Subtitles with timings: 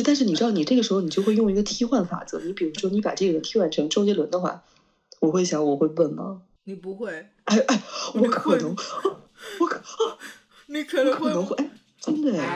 [0.00, 2.40] 是，但是你知道，你这个时候你就会用一个替换法则。
[2.40, 4.62] 你比如说，你把这个替换成周杰伦的话，
[5.20, 6.40] 我会想，我会笨吗？
[6.64, 7.10] 你不会？
[7.44, 7.82] 哎哎，
[8.14, 8.74] 我可能，
[9.60, 9.82] 我可，
[10.68, 12.46] 你可能会，可能会，哎，真的哎。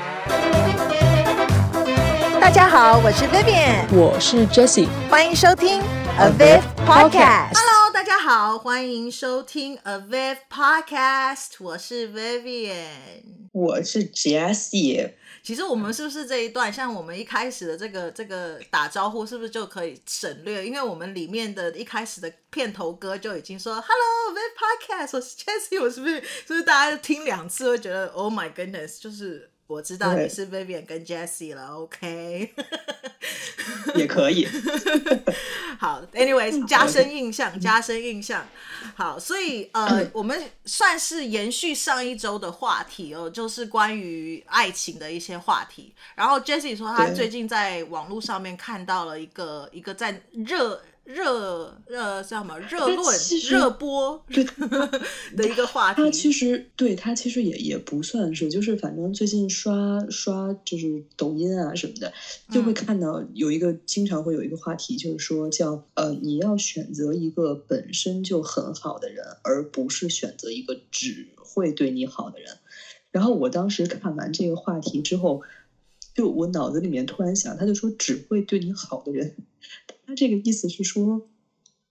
[2.41, 5.83] 大家好，我是 Vivian，我是 Jessie，欢迎收听
[6.19, 7.53] Aviv Podcast。
[7.54, 15.13] Hello，大家好，欢迎收听 Aviv Podcast，我是 Vivian，我是 Jessie。
[15.45, 20.66] 其实我们是不是这一段，像我们一开始的这个这个打招呼，是不是就可以省略？
[20.66, 26.18] 因为我们里面的一开始的片头歌就已经说 “Hello, v e Podcast”，我是 Jessie，我是不是？
[26.46, 29.51] 就是大家听两次会觉得 “Oh my goodness”，就是。
[29.66, 32.52] 我知道你是 Vivian 跟 Jessie 了，OK，
[33.96, 34.46] 也可以。
[35.80, 38.46] 好，Anyways，加深印象，加深印象。
[38.95, 45.95] 好，所以呃， 我们算是延续上一周的话题哦，就是关于爱情的一些话题。
[46.15, 50.80] 然后 Jessie 说，她最近在网络上面看到了一个一个在热。
[51.04, 52.59] 热热叫什么？
[52.60, 53.18] 热论、
[53.51, 54.24] 热播
[55.37, 56.02] 的一个话题。
[56.02, 62.12] 它其实对它其实也也不算是，就是反正最近刷刷就是抖音啊什么的，
[62.51, 72.57] 就会看到有一个、嗯、经常会有一个话题，就是说叫呃你要选择一个本身就很好的人，而不是选择一个只会对你好的人。
[73.11, 75.42] 然后我当时看完这个话题之后，
[76.14, 79.36] 就我脑子里面突然想，他就说只会对你好的人。
[80.07, 81.29] 他这个意思是说，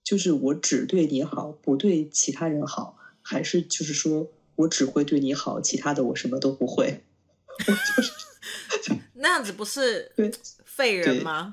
[0.02, 7.02] 就是我只对你好，不对其他人好，还是就是说我只会对你好，其他的我什么都不会？
[9.14, 10.12] 那样子不是
[10.64, 11.52] 废人吗？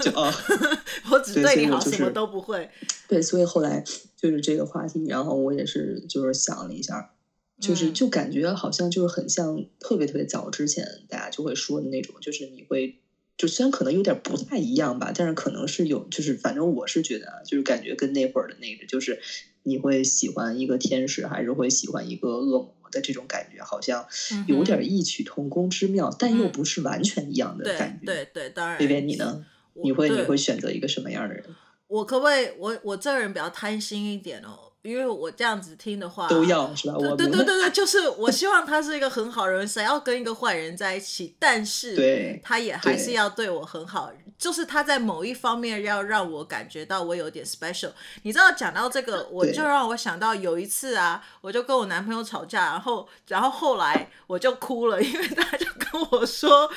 [0.00, 0.32] 就啊，
[1.12, 2.68] 我只对你好，什么都不会。
[3.08, 3.84] 对，所以后来
[4.16, 7.14] 就是这个话题，然后我也是就是想了一下，
[7.60, 13.00] 就是就感觉好像就是很像特别特别早之前大家就会说的那种，就是你会。
[13.36, 19.20] 就虽然可能有点不太一样吧，但是可能是有，就是反正我是觉得啊，就是感觉跟那会儿的那个，就是
[19.62, 24.06] 你会喜欢一个天使，还是会喜欢一个恶魔的这种感觉，好像
[24.46, 28.06] 有点异曲同工之妙，嗯、但又不是完全一样的感觉。
[28.06, 28.78] 对对，对，当然。
[28.78, 29.44] 这边你呢？
[29.74, 31.44] 你会你会选择一个什么样的人？
[31.88, 32.48] 我可不可以？
[32.56, 34.65] 我我这个人比较贪心一点哦。
[34.86, 36.94] 因为我这样子听的话，都要是吧？
[36.96, 47.90] 我对对对对， 就是我希望他是一个很好人，谁要跟一个坏人在一起，但是他也还是要对我很好，就是他在某一方面要让我感觉到我有点 special。
[48.22, 56.70] 你知道，讲到这个，我就让我想到有一次啊，我就跟我男朋友吵架，然后然后后来我就哭了，因为他就跟我说，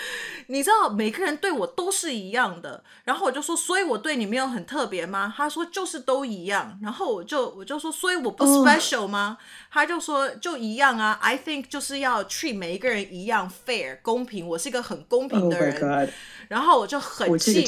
[0.48, 5.34] 你知道每个人对我都是一样的，然后我就说，所以我对你没有很特别吗？
[5.36, 7.90] 他说就是都一样，然后我就我就说。
[8.00, 9.69] 所以我不 special 吗？Oh.
[9.72, 11.18] 他就说就一样啊。
[11.22, 14.48] I think 就是要 treat 每一个人一样 fair 公平。
[14.48, 15.82] 我是一个很公平的人。
[15.82, 16.10] Oh、
[16.48, 17.64] 然后我就很气。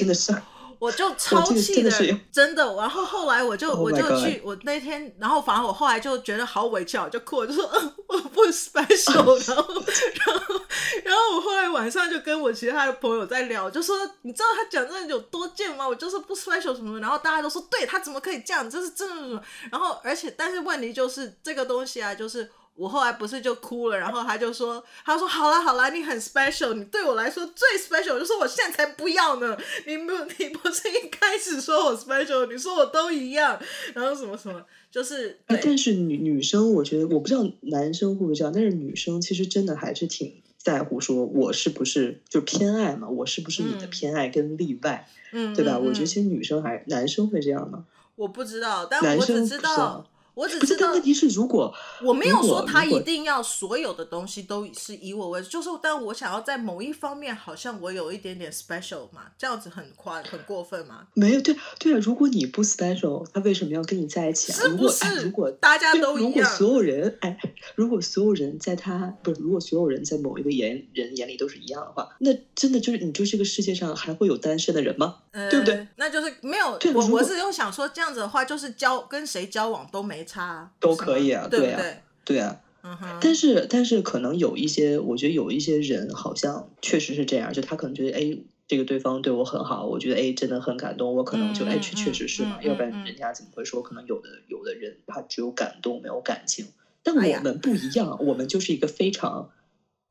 [0.81, 1.91] 我就 超气的，
[2.31, 2.65] 真的。
[2.75, 9.13] 然后后来我就、oh、我就去，我那天，然后反而我后来就觉得好委屈，我就哭，我就说，嗯，我不 special。
[9.13, 10.61] 然后，然后，
[11.03, 15.87] 然后我后来晚上就跟我其他的朋友在聊，就说，你知道他讲的有多贱吗？
[15.87, 16.99] 我就是不 special 什么的。
[16.99, 18.67] 然后大家都说，对，他怎么可以这样？
[18.67, 19.39] 这是真的什么？
[19.71, 22.49] 然后，而且，但是问题就是这个东西啊，就是。
[22.81, 29.55] 我后来不是就哭了，然后他就说：“他说好啦好啦，你很 special，你对我来说最 special 我。”就说我现在才不要呢，
[29.85, 33.59] 你不你不是一开始说我 special，你说我都一样，
[33.93, 35.39] 然后什么什么，就是。
[35.45, 43.07] 但是女女生，我觉得我不知道男生会不会这样，但是女生其实真的还是挺在乎，说我是不是就偏爱嘛？
[43.07, 45.07] 我是不是你的偏爱跟例外？
[45.33, 45.73] 嗯，对吧？
[45.73, 47.85] 嗯嗯嗯、我觉得其实女生还男生会这样吗？
[48.15, 50.07] 我不知道，但我只知道。
[50.33, 61.07] 我只知道，问题是如果我没有说他一定要所有的东西都是以我为主，就是但我想要在某一方面，好像我有一点点 special 嘛，这样子很夸很过分吗？
[61.13, 64.55] 没有，对对啊，如果你不 special，他为什么要跟你在一起啊？
[64.55, 65.05] 是不是？
[65.23, 67.37] 如果，如果大家都一样，如果所有人哎，
[67.75, 75.17] 如果所有人在他不是，如果所有人在某一个眼人眼里都是一样的话，那真的就是你就这个世界上还会有单身的人吗？
[75.31, 75.87] 呃，对不对？
[75.97, 76.79] 那就是没有。
[76.93, 80.95] 我我是又想说，这样子的话，就是交跟谁交往都没差，都。
[80.95, 81.81] 可以啊，对啊，
[82.23, 83.17] 对啊，嗯哼。
[83.21, 88.37] 但是，但是可能有一些，我觉得有一些人好像确实是这样，就他可能觉得，哎，
[88.67, 96.67] 这个对方对我很好，我觉得，哎，真的很感动，我可能就，哎，确确实是嘛，要不然人家怎么会说，可能有的有的人他只有感动没有感情，
[97.03, 99.49] 但我们不一样，我们就是一个非常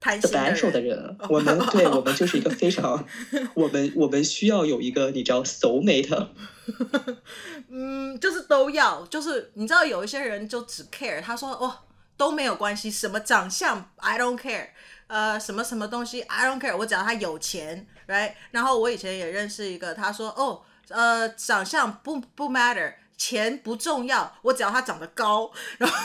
[0.00, 3.04] special 的人，我们对我们就是一个非常，
[3.54, 6.28] 我们我们需要有一个你知道 soul mate。
[7.68, 11.76] 嗯，就是都要，就是你知道有一些人就只 care，他说哦
[12.16, 14.68] 都没有关系，什么长相 I don't care，
[15.08, 18.32] 呃什么什么东西，I don't care，我只要他有钱，right？
[18.52, 22.94] 然后我以前也认识一个，他说哦，呃，长相不不 matter。
[23.20, 25.96] 钱不重要，我只要他长得高，然后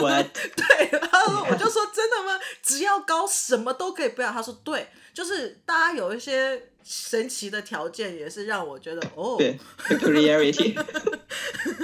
[0.00, 0.26] What?
[0.56, 2.40] 对，然后我就说真的吗？
[2.62, 4.32] 只要高，什么都可以不要。
[4.32, 10.82] 他说对，就是大家有一些神奇的条件，也是让我觉得哦， 对，peculiarity，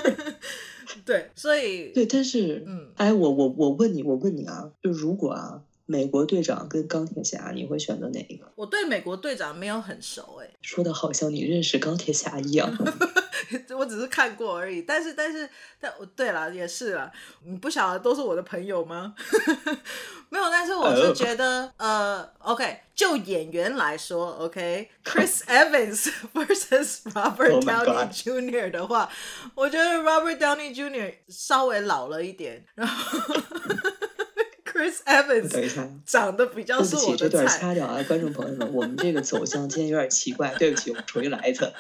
[1.05, 5.61] 对，所以对，但是，嗯，哎，我我我问你，我问你啊，就如果啊，
[5.93, 8.51] 美国队长跟钢铁侠，你会选择哪一个？
[8.55, 12.75] 我对美国队长没有很熟，哎，说的好像你认识钢铁侠一样。
[13.77, 15.47] 我只是看过而已，但是但是
[15.79, 17.13] 但对了，也是了，
[17.45, 19.15] 你不晓得都是我的朋友吗？
[20.31, 28.71] 没有，但是我是觉得，uh, 呃，OK，就演员来说，OK，Chris、 okay, Evans versus Robert Downey Jr.
[28.71, 29.11] 的话，
[29.55, 31.13] 我觉得 Robert Downey Jr.
[31.29, 33.35] 稍微老了一点，然后
[34.83, 37.17] Chris Evans 长得比较是我的菜。
[37.17, 41.73] 对不起，这段掐掉啊，观众朋友们，我们这个走向今天有点奇怪， 对不起，我们重新来一次。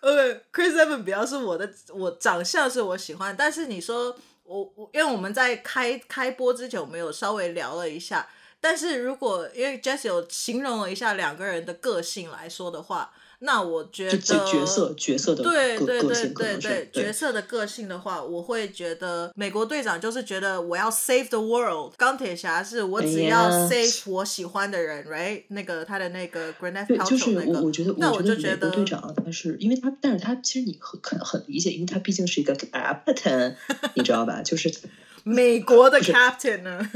[0.00, 8.28] 呃，Chris Evans 比较是我的，我长相是我喜欢，但是你说我我，因为我们在开开播之前，我们有稍微聊了一下，
[8.60, 13.10] 但是如果因为 Jesse 有形容了一下两个人的个性来说的话。
[13.42, 25.44] 那我觉得角色角色的对对对对对对角色的个性的话，我会觉得美国队长就是觉得我要 save the world，钢铁侠是我只要 save 我喜欢的人，right？
[25.48, 33.54] 那个他的那个是那个，我觉得那我就觉得美国队长他是因为他，但是他其实你很很很理解，因为他毕竟是一个 captain，
[33.96, 34.42] 你知道吧？
[34.42, 34.70] 就是
[35.24, 36.90] 美国的 captain 呢，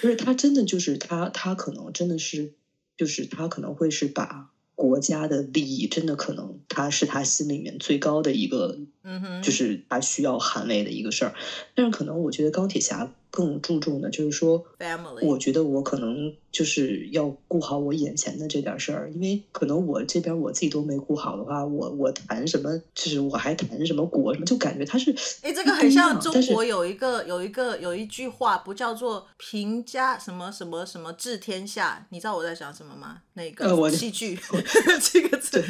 [0.00, 2.54] 不是他真的就是他他可能真的是
[2.96, 4.48] 就是他可能会是把。
[4.80, 11.34] 国家的利益真的可能，他是他心里面最高的一个，嗯哼，就是他需要捍卫的一个事儿。
[11.74, 15.24] 但是可能我觉得钢铁侠更注重的就是说，family。
[15.24, 25.10] 我觉得我可能就是要顾好我眼前的这点事儿，因为可能我这边我自己都没顾好的话，我我谈什么，就是我还谈什么国什么，就感觉他是，
[25.42, 33.22] 哎，这个很像中国有一个有一个有一句话，不叫做平家什么什么什么治天下，你知道我在想什么吗？
[33.34, 34.38] 那个戏剧。
[34.50, 35.62] 呃这个字，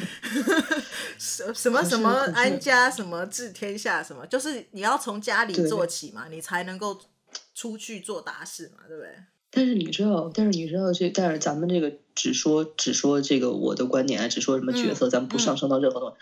[1.18, 6.98] 什什么什么安家什么治天下什么，就是你要从家里做起嘛，你才能够
[7.60, 9.10] 出去做大事嘛，对不对？
[9.50, 16.16] 但是你知道，但是你知道这，但是咱们这个只说只说这个我的观点啊，只说什么角色，嗯、咱们不上升到任何东西。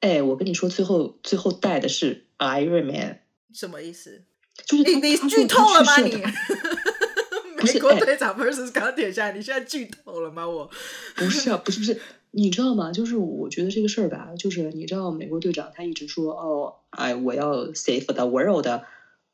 [0.00, 3.20] 哎、嗯，我跟你说，最后最后带的是 Iron Man，
[3.54, 4.20] 什么意思？
[4.66, 5.96] 就是你你剧透了吗？
[6.02, 6.22] 你？
[7.64, 10.46] 美国队长不是钢铁侠，你现在剧透了吗？
[10.46, 10.70] 我
[11.16, 11.98] 不是啊，不是不是，
[12.32, 12.92] 你知道吗？
[12.92, 18.66] 就是我觉得这个事儿吧，就是你知道，美国队长他一直说哦，哎，我要 save the world，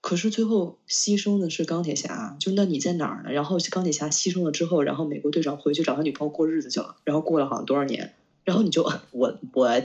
[0.07, 3.33] 可是最后牺牲的是钢铁侠，就那你在哪儿呢？
[3.33, 8.15] 然后钢铁侠牺牲了之后，然后美国队长回去找他女朋友过日子去了，然后过了好像多少年，
[8.45, 9.81] 然后你就 我我，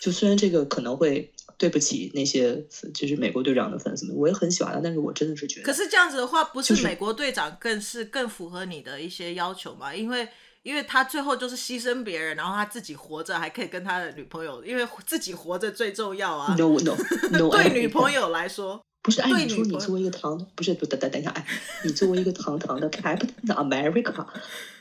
[0.00, 1.32] 就虽然这个可能会。
[1.58, 9.92] 对不起，那些就是美国队长的粉丝们，我也很喜欢他，但是我真的是觉得，可是这样子的话，不是美国队长更是更符合你的一些要求吗？
[9.92, 10.28] 因为
[10.62, 16.54] 因为他最后就是牺牲别人，然后他自己活着，还可以跟他的女朋友，因为自己活着最重要啊。
[16.56, 16.94] No no
[17.32, 21.46] no，对女朋友来说，不是按你说你作为一个堂，不是等等等一下，哎，
[21.82, 24.26] 你作为一个堂堂的 Captain America。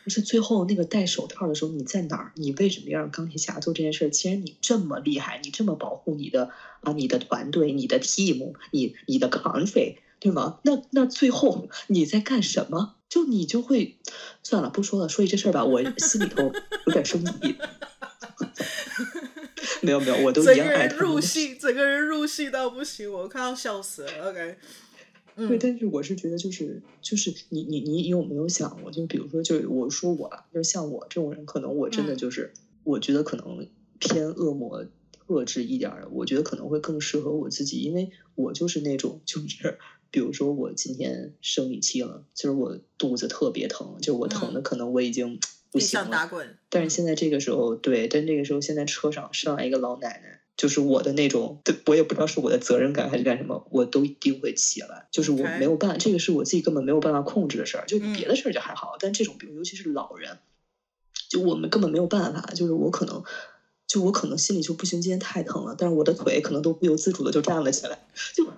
[0.03, 2.33] 不是最后那个戴手套的时候，你在哪儿？
[2.35, 4.09] 你为什么要让钢铁侠做这件事？
[4.09, 6.49] 既然你这么厉害，你这么保护你的
[6.81, 10.59] 啊，你的团队、你的 team、你你的 country，对吗？
[10.63, 12.95] 那那最后你在干什么？
[13.07, 13.97] 就你就会
[14.43, 15.07] 算了，不说了。
[15.07, 16.51] 说一这事儿吧，我心里头
[16.85, 17.31] 有点生气。
[19.81, 24.29] 没有没有，我都一样入戏， 整个人入戏到不行，我看到笑死了。
[24.29, 24.57] OK。
[25.35, 33.67] 对，但是我是觉得，就是就是你你你有没有想过，就比如说，就是我说我啊，就像我这种人，可能我真的就是，嗯、我觉得可能
[33.99, 39.77] 偏恶魔特质一点儿，我觉得可能会更适合我自己，因为我就是那种，就是
[40.09, 45.39] 比如说我今天生理期了，就是我肚子特别疼，就我疼的可能我已经
[45.71, 46.57] 不行了，打滚。
[46.69, 50.41] 但是现在这个时候，对，但那个时候现在车上上来一个老奶奶。
[50.57, 55.05] 就是我的那种，我也不知道是我的责任感还是干什么，我都一定会起来。
[55.11, 57.85] 就是我没有办法，这个是我自己根本没有办法控制的事儿。
[57.85, 60.39] 就别的事儿就还好，但这种，比如尤其是老人，
[61.29, 62.41] 就我们根本没有办法。
[62.55, 63.23] 就是我可能，
[63.85, 67.99] 就我可能心里就不行，今天太疼了，但是我的腿可能都不由自主的就站了起来。
[68.33, 68.51] 就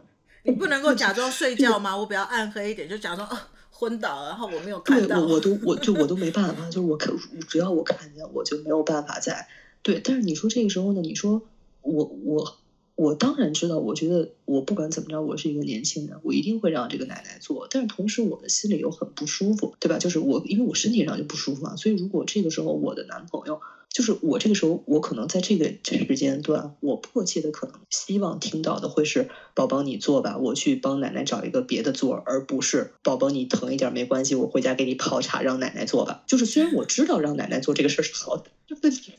[0.44, 1.98] 你不能够假装睡觉吗？
[1.98, 5.22] 我比较暗黑一点，就假装啊昏倒，然后我没有看到。
[5.22, 7.14] 对，我我都 我就我都没办法，就是我看
[7.48, 9.48] 只要我看见，我就没有办法再
[9.82, 10.02] 对。
[10.04, 11.02] 但是你说这个时候呢？
[11.02, 11.42] 你说。
[11.82, 12.58] 我我
[12.96, 17.68] 我当然知道，我觉得我不管怎么着，我是一个年轻人，我一定会让这个奶奶做。
[17.72, 19.98] 但是同时，我的心里又很不舒服，对吧？
[19.98, 21.78] 就是我，因为我身体上就不舒服嘛。
[21.78, 23.62] 所以，如果这个时候我的男朋友，
[24.00, 36.24] 就是我这个时候，我可能在这个时间段，我迫切的可能希望听到的会是“宝宝你坐吧，我去帮奶奶找一个别的做”，而不是“宝宝你疼一点没关系，我回家给你泡茶，让奶奶坐吧”。
[36.28, 39.12] 就是虽然我知道让奶奶做这个事儿是好的，就问题。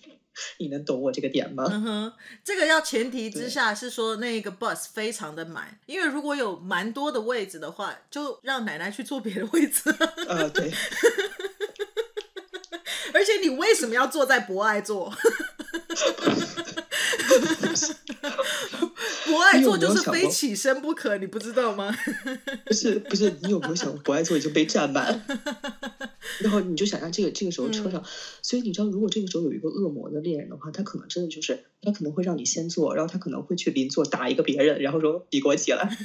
[0.58, 1.66] 你能懂我这个点吗？
[1.70, 9.94] 嗯哼，这个要前提之下是说那个 bus 非常的满，因为如果有蛮多的位置的话，就让奶奶去坐别的位置。
[10.26, 10.72] 呃，对。
[13.12, 15.12] 而且你为什么要坐在博爱座？
[19.26, 21.96] 博爱座就是非起身不可，你不知道吗？
[22.66, 25.24] 不是不是，你有没有想过博爱座已经被占满？
[26.40, 28.04] 然后你就想象这个这个时候车上，嗯、
[28.42, 35.96] 所以你知道，如果这个时候有一个恶魔的恋人的话，他可能真的就是他可能会让你先坐，然后他可能会去邻座打一个别人，然后说你给我起来，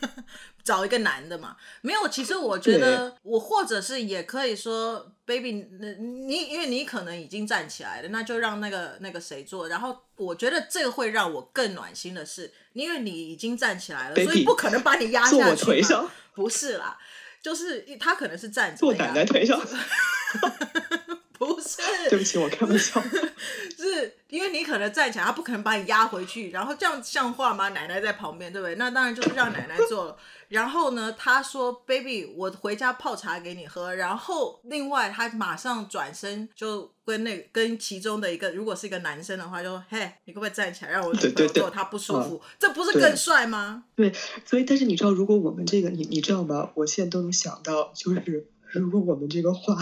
[0.62, 1.56] 找一个男的嘛。
[1.80, 9.68] 没有，其实我觉得我或者是也可以说，baby，那你因为你可能已经站起来了，那就让那个那个谁坐。
[9.68, 15.36] 然后我觉得这个会让我更暖心的是，因为你已经站起来了，Baby, 所以不可能把你压下去。
[15.36, 16.10] 坐我腿上？
[16.34, 16.98] 不是啦。
[17.42, 19.60] 就是他可能是站着坐奶奶腿上，
[21.46, 21.78] 不是，
[22.10, 23.02] 对不起，我开玩笑，
[23.76, 27.70] 是因为你可能站起来，他不可能把你压回去，然后这样像话吗？
[27.70, 28.74] 奶奶在旁边，对不对？
[28.76, 30.16] 那当然就是让奶奶做了。
[30.48, 41.70] 然后呢，他说：“Baby，我回家泡茶给你喝。”然后另外他马上转身就跟那跟其中的一个，如果是一个男生的话，就说：“嘿，你可不可以站起来，让我女朋友坐？
[41.70, 44.12] 他不舒服，啊、这不是更帅吗？”对，
[44.44, 46.70] 所以但是你知道，如果我们这个，你你知道吗？
[46.74, 49.74] 我现在都能想到，就是如果我们这个话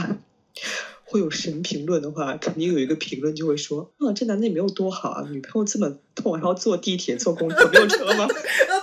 [1.10, 8.26] 会有神评论的话，肯定有一个评论就会说：“啊，这男的也没有多好啊，女朋友这么痛，还要坐地铁、坐公车，没有车吗？”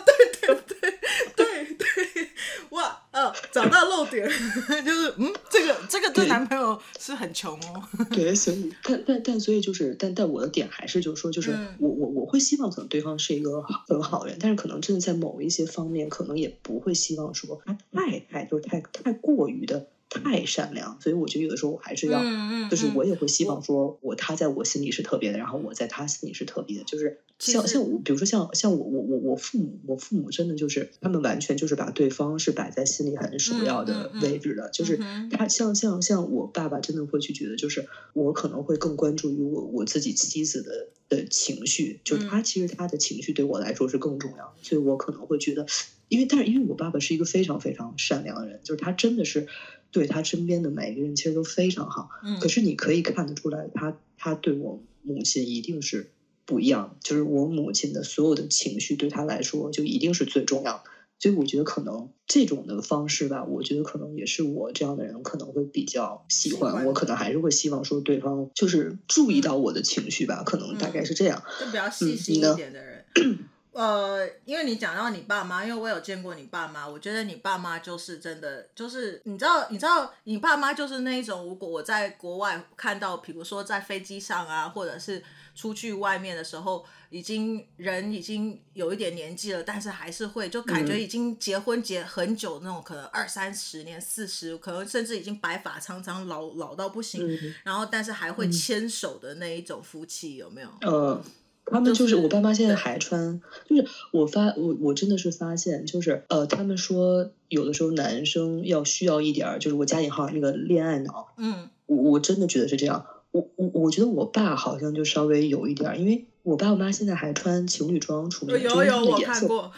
[0.05, 0.91] 对对对
[1.35, 2.27] 对对，
[2.71, 4.27] 哇，呃找到漏点，
[4.85, 7.81] 就是嗯，这个这个对男朋友是很穷哦。
[8.11, 19.87] 对，所以但但但所以就是，但但我的点还是就是说，就是我我我会希望可能对方是一个很好人，但是可能真的在某一些方面，可能也不会希望说他太太就是太太过于的。
[20.23, 22.21] 太善良，所以我觉得有的时候我还是要，
[22.69, 34.97] 就是我也会希望说，我他在我心里是特别的，然后我在他心里是特别的，就是像像我，比如说像像我我我我父母，我父母真的就是他们完全就是把对方是摆在心里很首要的位置的，就是
[35.31, 45.65] 他像像像我爸爸真的会去觉得，就是我可能会更关注于我我自己妻子的的情绪，就他其实他的情绪对我来说是更重要，所以我可能会觉得，
[46.09, 49.47] 因为但是因为我爸爸是一个非常非常善良的人，就是他真的是。
[49.91, 56.11] 对他身边的每一个人其实都非常好，嗯，可是你可以看得出来，他他对我母亲一定是
[56.45, 60.83] 不一样，就是我母亲的所有的情绪对他来说就一定是最重要的，
[61.19, 71.89] 所以我觉得可能这种的方式吧，我觉得可能也是我这样的人可能会比较喜欢，我可能还是会希望说对方就是注意到我的情绪吧，嗯，可能大概是这样，就比较。
[71.89, 73.05] 细心一点的人。
[73.23, 73.39] 嗯
[73.77, 100.69] 呃，因为你讲到你爸妈，因为我有见过你爸妈，我觉得你爸妈就是真的，就是你知道，你知道，你爸妈就是那一种，如果我在国外看到，比如说在飞机上啊，或者是出去外面的时候，已经人已经有一点年纪了，但是还是会就感觉已经结婚结很久那种，可能二三十年、四十，可能甚至已经白发苍苍、老老到不行，然后但是还会牵手的那一种夫妻，有没有？
[100.81, 101.23] 呃
[101.69, 119.71] 他们就是我爸妈现在还穿，就是我发我我真的是发现，就是呃，他们说有的时候男生要需要一点儿，就是我加引号那个恋爱脑，嗯，我我真的觉得是这样，我我我觉得我爸好像就稍微有一点儿，因为我爸我妈现在还穿情侣装出门，有有我看过，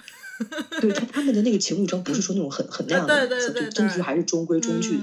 [0.80, 5.00] 对他他们的那个情侣装不是说那种很很 亮的颜色，就真的是还是中规中矩。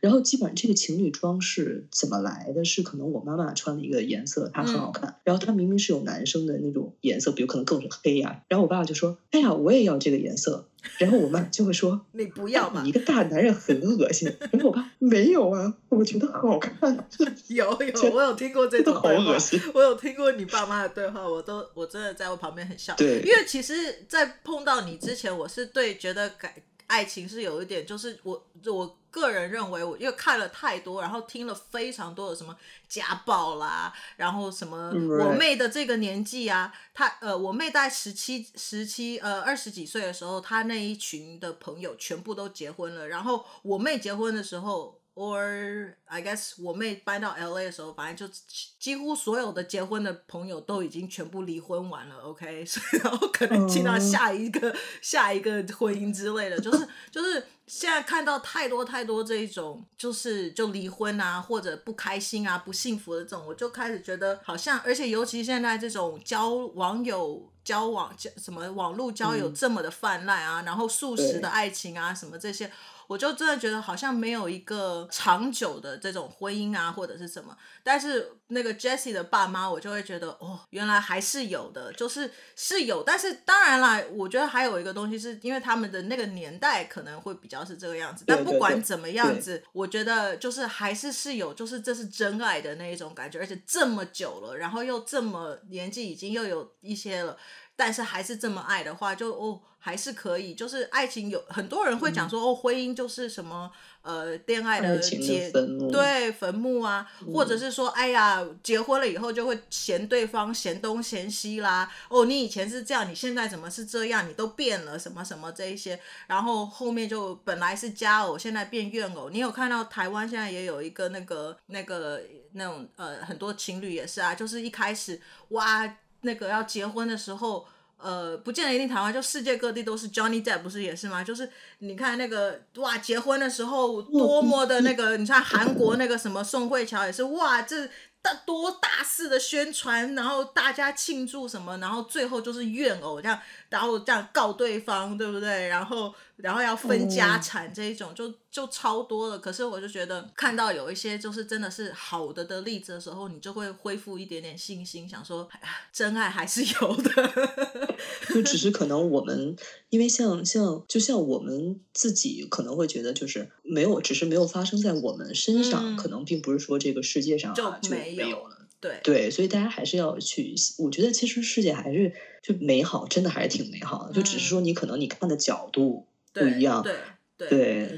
[0.00, 2.64] 然后基本上这个情侣装是怎么来的？
[2.64, 5.10] 是可能我妈妈穿的一个颜色，它很好看。
[5.10, 8.42] 嗯、然后它明明是有男生的那种颜色，比如可能更是黑呀、啊。
[8.48, 10.66] 然后我爸爸就说：“哎呀，我也要这个颜色。”
[10.98, 16.96] 然后我妈就会说： “你不要吧，你一个大男人很恶心。”然后我爸没有啊，我觉得好看。
[17.48, 19.60] 有有，我有听过这种好恶心。
[19.74, 22.94] 我有听过你爸妈的对话，我都我真的在我旁边很笑。
[22.96, 26.52] 对，因为其实，在碰到你之前，我是对觉得感
[26.86, 28.98] 爱情是有一点，就是我我。
[29.08, 32.54] 个人认为，我因为看了太多，然后听了非常多的什么
[32.86, 48.34] 家暴啦，然后什么我妹的这个年纪啊，她呃，我妹在十七、十七呃二十几岁的时候，她那一群的朋友全部都结婚了，然后我妹结婚的时候，or I guess 我妹搬到 LA 的时候，反正就
[48.78, 54.78] 几乎所有的结婚的朋友都已经全部离婚完了，OK，所以然后可能进到下一个、uh...
[55.00, 72.70] 下一个婚姻之类的，就是就是现在看到太多太多这一种，就是就离婚啊，或者不开心啊、不幸福的这种，我就开始觉得好像，而且尤其现在这种交网友交往交什么网络交友这么的泛滥啊，嗯、然后素食的爱情啊什么这些。
[73.06, 77.56] 我就真的觉得好像没有一个长久的这种婚姻啊，或者是什么。
[77.82, 83.02] 但是那个 Jessie 的爸妈，我就会觉得哦，原来还是有的，就是是有。
[83.02, 88.24] 但是当然啦，我觉得还有一个东西，是因为他们的那个年代可能会比较是这个样子。
[88.26, 97.36] 但不管怎么样子，我觉得就是还是是有，就是这是真爱的那一种感觉，而且这么久了，然后又这么年纪已经又有一些了。
[97.78, 100.52] 但是还是这么爱的话，就哦还是可以。
[100.52, 103.70] 就是爱情有很多人会讲说、嗯、哦，婚姻就是什么
[104.02, 105.48] 呃恋爱的结
[105.92, 111.88] 对坟墓啊、嗯，或者是说哎呀结婚了以后就会嫌对方嫌东嫌西啦。
[112.08, 114.28] 哦，你以前是这样，你现在怎么是这样？
[114.28, 116.00] 你都变了什么什么这一些。
[116.26, 119.30] 然后后面就本来是家偶，现在变怨偶。
[119.30, 122.20] 你有看到台湾现在也有一个那个那个
[122.54, 125.96] 那种呃很多情侣也是啊，就是一开始哇。
[126.22, 127.64] 那个要结婚的时候，
[127.98, 131.24] 呃，不见得一定台湾，就世界各地都是 Johnny Depp 不是也是吗？
[131.24, 138.34] 就是你看那个哇，结婚的时候多么的那个，你看韩国那个什么宋慧乔也是哇，这大。
[138.44, 143.40] 多大肆的宣传，然后大家庆祝什么，然后最后就是怨偶这样，
[143.76, 145.68] 然后这样告对方，对不对？
[145.68, 149.38] 然后然后要分家产这一种，就就超多了。
[149.38, 155.48] 可是我就觉得看到有一些就是真的是好的的例子的时候，你就会恢复一点点信心，想说
[155.92, 157.30] 真爱还是有的。
[158.32, 159.54] 就只是 可能我们
[159.90, 167.90] 因为像像就像我们自己可能会觉得就是没有，只是没有发生在我们身上，嗯、可能并不是说这个世界上、啊、就。
[167.90, 170.54] 没有了，对对，所以大家还是要去。
[170.78, 174.12] 我觉得其实世界还是就美好，真的还是挺美好的。
[174.12, 176.94] 嗯、就只是说你可能你看的角度不一样，对
[177.36, 177.48] 对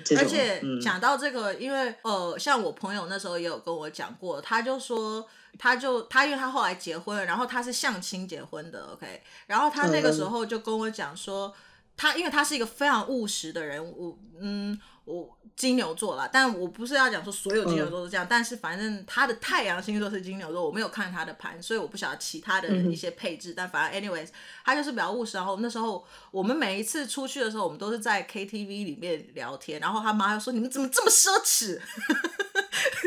[0.04, 5.26] 对，而且讲到这个，嗯、因为呃，像我朋友那时候也有跟我讲过，他就说，
[5.58, 11.54] 他就他因为他后来结婚了，然后他是相亲结婚的，OK，然后他那个时候就跟我讲说，嗯、
[11.96, 14.78] 他因为他是一个非常务实的人物，嗯。
[15.08, 24.28] 我金牛座啦，但我不是要讲说所有金牛座都是这样，嗯，但是反正他的太阳星座是金牛座，我没有看他的盘，所以我不晓得其他的一些配置，嗯、但反正 anyways，
[24.64, 25.36] 他就是比较务实。
[25.36, 31.80] 然后那时候我们每一次出去的时候，我们都是在 KTV 里面聊天，然后他妈又说，你们怎么这么奢侈？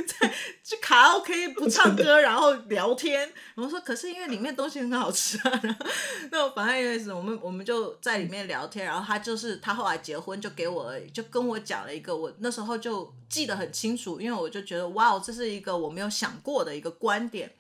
[0.08, 3.32] 在去卡拉 OK 不唱歌，然后聊天。
[3.56, 5.60] 我说可是因为里面东西很好吃啊。
[5.64, 5.86] 然后
[6.32, 17.52] 那我反正也是我们我们就在里面聊天，然后他就是他后来结婚就给我就跟我讲了一个我那时候就记得很清楚，因为我就觉得哇，这是一个我没有想过的一个观点。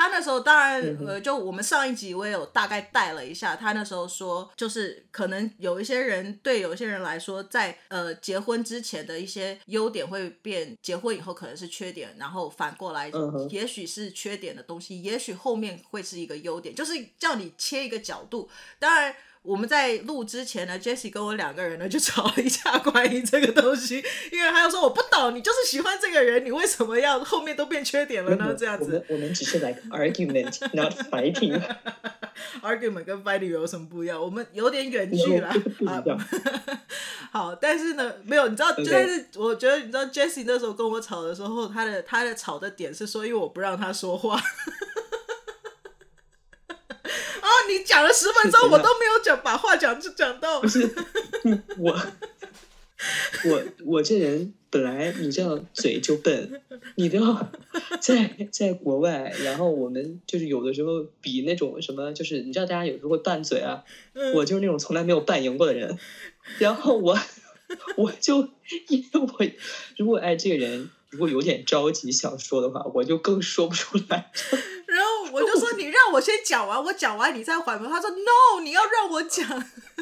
[0.00, 3.54] 他那时候当然，呃，就我们上一集我也有大概带了一下。
[3.54, 13.12] 他那时候说，就是可能有一些人对有些人来说，在呃结婚之前的一些优点会变，结婚以后可能是缺点，然后反过来，
[13.50, 18.48] 也许是缺点的东西，也许后面会是一个优点，就是叫你切一个角度。
[18.78, 19.14] 当然。
[19.42, 28.54] 我们在录之前呢，Jessie 跟我两个人呢就吵了一架关于这个东西，因为他又说我不懂，你就是喜欢这个人，你为什么要后面都变缺点了呢？
[28.56, 31.60] 这样子，我们我们只是 like argument，not fighting。
[32.62, 34.20] argument 跟 fighting 有什么不一样？
[34.20, 35.48] 我们有点远距了
[35.86, 36.04] 啊。
[37.32, 44.38] 好，但是呢，没有，你知道.就是我觉得你知道，Jessie 那时候跟我吵的时候，他的他的吵的点是说，因为我不让他说话。
[47.68, 50.60] 你讲了十分钟，我都没有讲，把话讲就讲到。
[50.60, 50.82] 不是
[51.78, 51.92] 我，
[53.44, 56.60] 我我这人本来你知道嘴就笨，
[56.96, 57.50] 你知道
[58.00, 63.84] 在在国外，然后我们就是有的时候比那种什么，就是你知道大家有时候会拌嘴啊，
[64.14, 65.98] 嗯、我就是那种从来没有拌赢过的人。
[66.58, 67.18] 然后我
[67.96, 68.48] 我就
[68.88, 69.28] 因为我
[69.96, 74.30] 如果爱这个人，如果有点着急想说的话，我就更说不出来。
[74.86, 77.88] 然后我就说，你让我先讲完，我讲完你再缓和。
[77.88, 79.46] 他说 no，你要让我讲。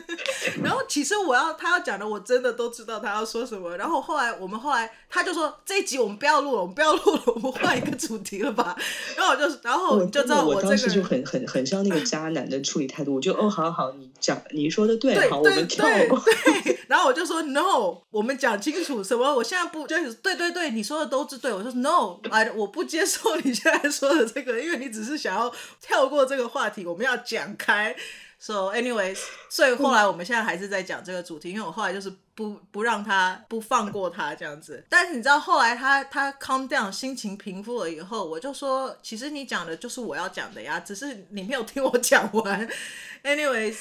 [0.62, 3.76] 然后其实我要他要讲的，我真的都知道他要说什么。
[3.76, 8.74] 然后后来我们后来他就说，这一集我们不要录了，我们不要录了，我们换一个主题了吧。
[9.14, 13.16] 然后我就然后你就知道我，我当时就很很很像那个渣男的处理态度。
[13.16, 16.18] 我就哦，好好，你讲你说的对，对好，我们跳过。
[16.18, 19.34] 对， 然后我就说 no，我们讲清楚什么？
[19.34, 21.52] 我现在不就是对对对，你说的都是对。
[21.52, 24.78] 我说 no，哎，我不接受你现在说的这个，因为。
[24.78, 27.92] 你只是想要跳过这个话题，我们要讲开，
[28.40, 34.84] So anyways，所以后来我们现在还是在讲这个主题，因为我后来就是不不让他不放过他这样子。
[34.88, 42.68] 但是你知道后来他他 calm down，心情平复了以后，我就说，其实你讲的就是我要讲的呀，只是你没有听我讲完。
[43.24, 43.78] Anyways。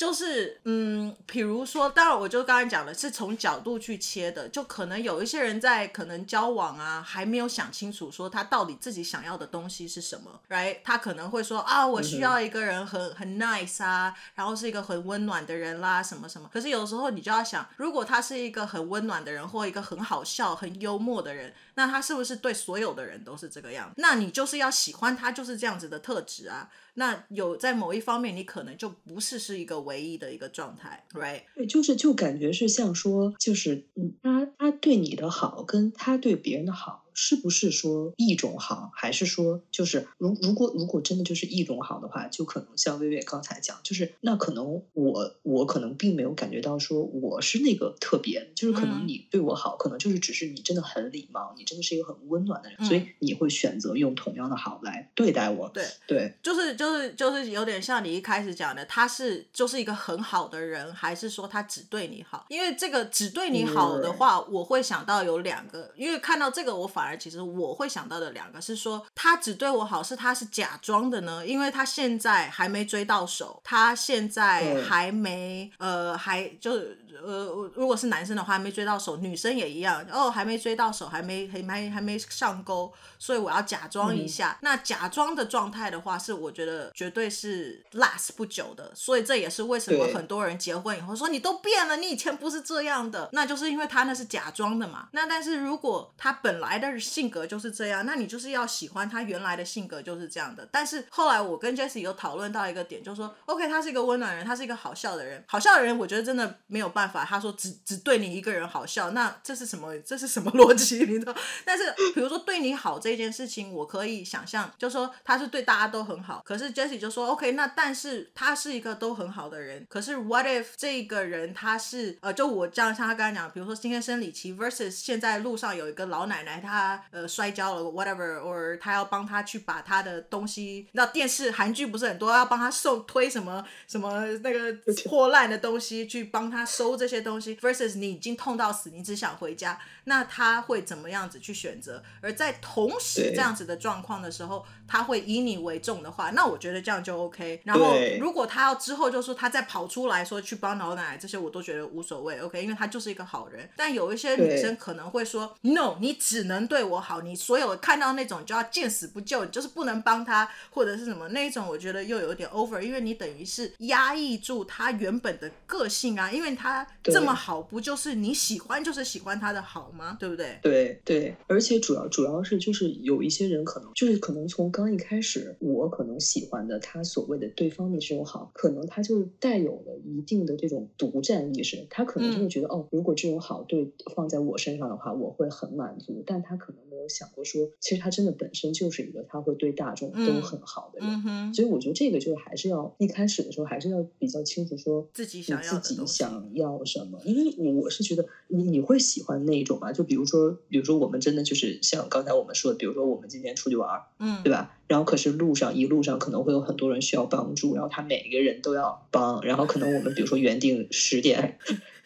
[0.00, 10.78] 就是，嗯，比如说，当然，我就刚才讲的是从角度去切的，就可能有一些人在可能交往啊，还没有想清楚说他到底自己想要的东西是什么，right？
[10.82, 16.48] 他可能会说啊，我需要一个人很很 nice 啊，然后是一个很温暖的人啦，什么什么。
[16.50, 23.96] 可是有时候你就要想，如果他是一个很温暖的人，或一个很好笑、很幽默的人，那他是不是对所有的人都是这个样子？
[23.98, 26.70] 那你就是要喜欢他，就是这样子的特质啊。
[27.00, 31.40] 那有在某一方面，你可能就不是是一个唯一的一个状态，right？
[31.54, 37.06] 对，就是就感觉是像说，就是嗯，他他对你的好，跟他对别人的好。
[37.22, 55.68] 是不是说一种好，还是说就是如如果如果真的就是一种好的话，就可能像薇薇刚才讲，就是那可能我我可能并没有感觉到说我是那个特别，就是可能你对我好，嗯、可能就是只是你真的很礼貌，你真的是一个很温暖的人，嗯、所以你会选择用同样的好来对待我。
[55.74, 62.46] 对对，就是就是就是有点像你一开始讲的，他是就是一个很好的人，还是说他只对你好？
[62.48, 67.09] 因为这个只对你好的话，嗯、我会想到有两个，因为看到这个我反而。
[67.16, 71.46] 其实我会想到的两个是说，他只对我好，是他是假装的呢？
[71.46, 76.98] 因为他现在还没追到手，他现在还没、嗯、呃，还就是。
[77.16, 84.52] 呃，如果是男生的话，还没追到手，女生也一样哦，还没追到手，还没还没还没上钩，所以我要假装一下。
[84.52, 88.92] 嗯、那假装的状态的话，是我觉得绝对是 last 不久的。
[88.94, 95.08] 所以这也是为什么很多人结婚以后说你都变了，你以前不是这样的，那就是因为他那是假装的嘛。
[95.12, 100.68] 那但是如果他本来的性格就是这样，那你就是要喜欢他原来的性格就是这样的。
[100.70, 107.24] 但是后来我跟 Jessie 有讨论到一个点，就是说 OK，他是一个温暖人，他是一个好笑的人，好笑的人，我觉得真的没有办法。
[107.24, 109.96] 他说只只对你一个人好笑，那这是什么？
[110.00, 110.98] 这是什么逻辑？
[111.06, 111.34] 你知道？
[111.64, 111.84] 但是
[112.14, 116.42] 比如说对你好这件事情，我可以想象，就说他是对大家都很好。
[116.44, 119.86] 可是 Jessie 就说 OK，那但是他是一个都很好的人。
[119.88, 134.72] 可是 What if 这个人他是呃，就我这样像他刚才讲，比如说今天生理期 versus 现在路上有一个老奶奶，她呃摔跤了，whatever，or 他要帮他去把他的东西，那电视韩剧不是很多要帮他送推什么什么那个
[135.08, 142.02] 破烂的东西去帮他收这些东西，versus 你已经痛到死，你只想回家，那他会怎么样子去选择？
[142.20, 147.60] 而在同时这样子的状况的时候，他会以你为重的话，那我觉得这样就 OK。
[147.64, 153.68] 然后如果他要之后就说他再跑出来说去帮老奶奶这些，我都觉得无所谓，OK，因为他就是一个好人。
[153.76, 170.16] 但有一些女生可能会说，No，你只能对我好，你所有看到那种就要见死不救，你就是不能帮他或者是什么那一种，我觉得又有点 over，因为你等于是压抑住他原本的个性啊，因为他这么好，不就是你喜欢就是喜欢他的好吗？
[170.18, 170.58] 对不对？
[170.62, 204.76] 对对，而且主要主要是就是有一些人可能就是可能从刚一开始，我可能喜欢的他所谓的对方的这种好，可能他就带有了一定的这种独占意识，他可能就会觉得、嗯、哦，如果这种好对放在我身上的话，我会很满足，但他可能没有想过说，其实他真的本身就是一个他会对大众都很好的人，所以我觉得这个就还是要一开始的时候还是要比较清楚说自己想要自己想要什么，因为我我是觉得你你会喜欢那一种嘛，就比如说比如说我们真的就是像刚才我们说的，比如说我们今天出去玩，嗯，对吧？
[204.86, 211.58] 然后可是路上一路上可能会有很多人需要帮助，然后他每一个人都要帮，然后可能我们比如说原定十点。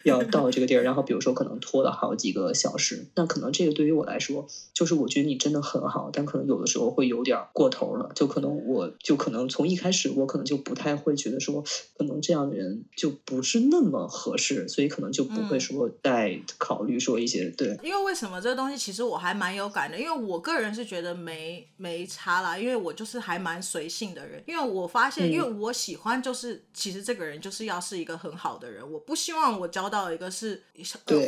[0.09, 11.63] 要到这个地儿，然后比如说可能拖了好几个小时，那可能这个对于我来说，就是我觉得你真的很好，但可能有的时候会有点过头了，就可能我就可能从一开始我可能就不太会觉得说，
[11.97, 17.79] 可能这样的人就不是那么合适，所以可能就不会说再考虑说一些、嗯、对。
[17.81, 29.94] 因为为什么这个东西其实我还蛮有感的，因为我个人是觉得没没差啦，因为我就是还蛮随性的人，因为我发现，因为我喜欢就是其实这个人就是要是一个很好的人，我不希望我交到。
[29.95, 30.61] 到一个是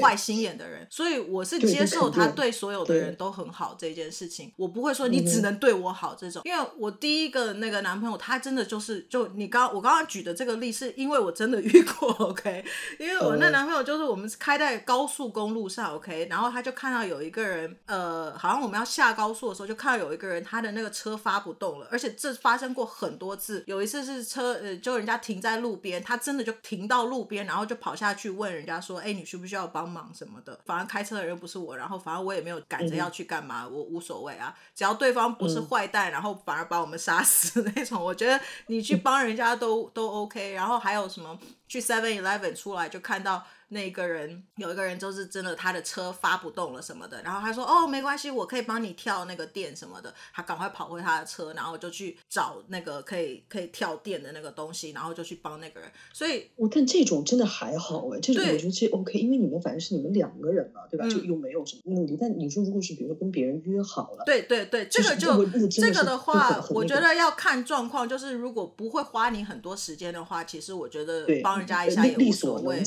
[0.01, 4.51] 坏心眼的人，所以我是接受他对所有的人都很好这件事情。
[4.57, 12.65] 我不会说你只能对我好这种，因为我第一个那个男朋友他真的就是就你刚我刚刚举的这个例，是因为我真的遇过， OK？
[12.99, 16.27] 因为我那男朋友就是我们开在高速公路上，OK？
[16.29, 23.63] 然后他就看到有一个人，呃，好像我们要下高速的时候，就看到有一个人他的那个车发不动了，而且这发生过很多次。
[23.65, 28.56] 有一次是车呃，就人家停在路边，他真的就停到路边，然后就跑下去问。
[28.57, 30.59] 人家说，哎，你需不需要帮忙什么的？
[30.65, 34.53] 反正开车的人不是我，然后反正我也没有赶着要去干嘛，嗯、我无所谓啊。
[34.75, 40.53] 只要对方不是坏蛋，嗯、然后反而把我们杀死那种，我觉得你去帮人家都、嗯、都 OK。
[40.53, 43.45] 然后还有什么去 Seven Eleven 出来就看到。
[43.69, 55.91] 那个人有一个人就是真的，他的车发不动了什么的，然后他说：“哦，没关系，我可以帮你跳那个电什么的。”他赶快跑回他的车，然后就去找那个可以可以跳电的那个东西，然后就去帮那个人。
[56.13, 61.05] 所以，我看这种真的还好哎，这种我觉得这 OK，因为你们反正是你们两个人嘛，对吧？
[61.05, 62.15] 嗯、就又没有什么目的。
[62.19, 68.07] 但你说如果是比如说跟别人约好了，对对对，这个就这个的话，我觉得要看状况。
[68.07, 72.81] 就是如果不会花你很多时间的话，其实我觉得帮人家一下也无所谓。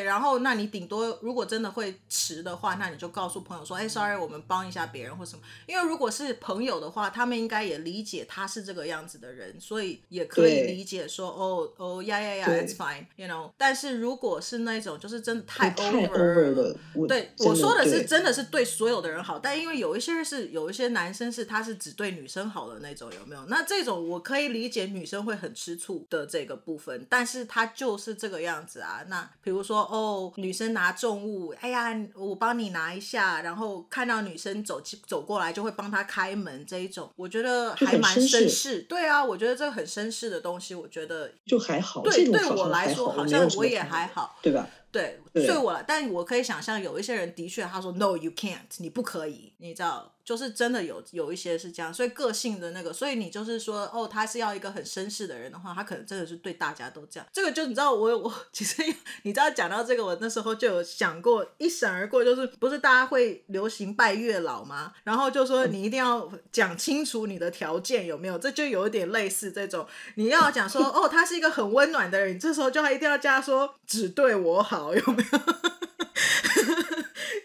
[0.00, 0.10] 对。
[0.10, 23.44] 然后，那你顶多如果真的会迟的话，那你就告诉朋友说：“哎，sorry，我们帮一下别人或什么。”因为如果是朋友的话，他们应该也理解他是这个样子的人，所以也可以理解说：“哦哦呀呀呀，it's fine，you know。”但是如果是那种就是真的太 over 了，对，我说的是真的是对所有的人好，但因为有一些是有一些男生是他是只对女生好的那种，有没有？
[23.46, 29.04] 那这种我可以理解女生会很吃醋的这个部分，但是他就是这个样子啊。
[29.08, 29.89] 那比如说。
[29.90, 38.82] 哦，女生拿重物，哎呀，我帮你拿一下，然后看到女生走走过来，就会帮她开门，这一种，我觉得还蛮绅士。
[38.82, 42.02] 对啊，我觉得这个很绅士的东西，我觉得就还好。
[42.02, 44.68] 对，对我来说，好像我也还好，对吧？
[44.92, 45.56] 对，对。
[45.56, 50.14] 我来，但我可以想象有一些人的确他说 No you can't，你不可以，你知道。
[50.22, 57.26] 就是真的有有一些是这样，所以个性的那个，所以你就是说，哦，他是要一个很绅士的人的话，他可能真的是对大家都这样。
[57.32, 58.80] 这个就你知道我，我我其实
[59.22, 64.92] 你知道讲到这个，我那时候就有想过，一闪而过，就是不是大家会流行拜月老吗？
[65.02, 75.38] 然后就说你一定要讲清楚你的条件有没有，这就有一点类似这种，你要讲说，哦，他是一个很温暖的人，你这时候就还一定要加说只对我好，有没有？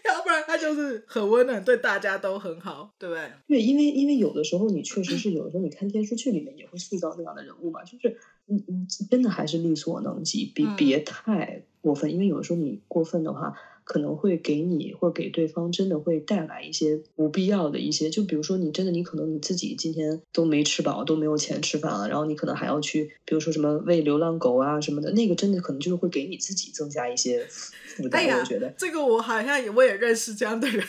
[0.04, 3.30] 要不然他就是很温暖，对大家都很好，对不对？
[3.48, 13.54] 对，因为因为有的时候你确实是有的时候你看电视剧里面也会塑造这样的人物嘛，就是你你真的还是力所能及，别别太过分，因为有的时候你过分的话。
[13.86, 28.20] 可能会给你或给对方真的会带来一些不必要的一些，就比如说你真的你可能你自己今天都没吃饱，都没有钱吃饭了，然后你可能还要去，比如说什么喂流浪狗啊什么的，那个真的可能就是会给你自己增加一些负担。
[28.20, 30.84] 哎，我觉得这个我好像也我也认识这样的人。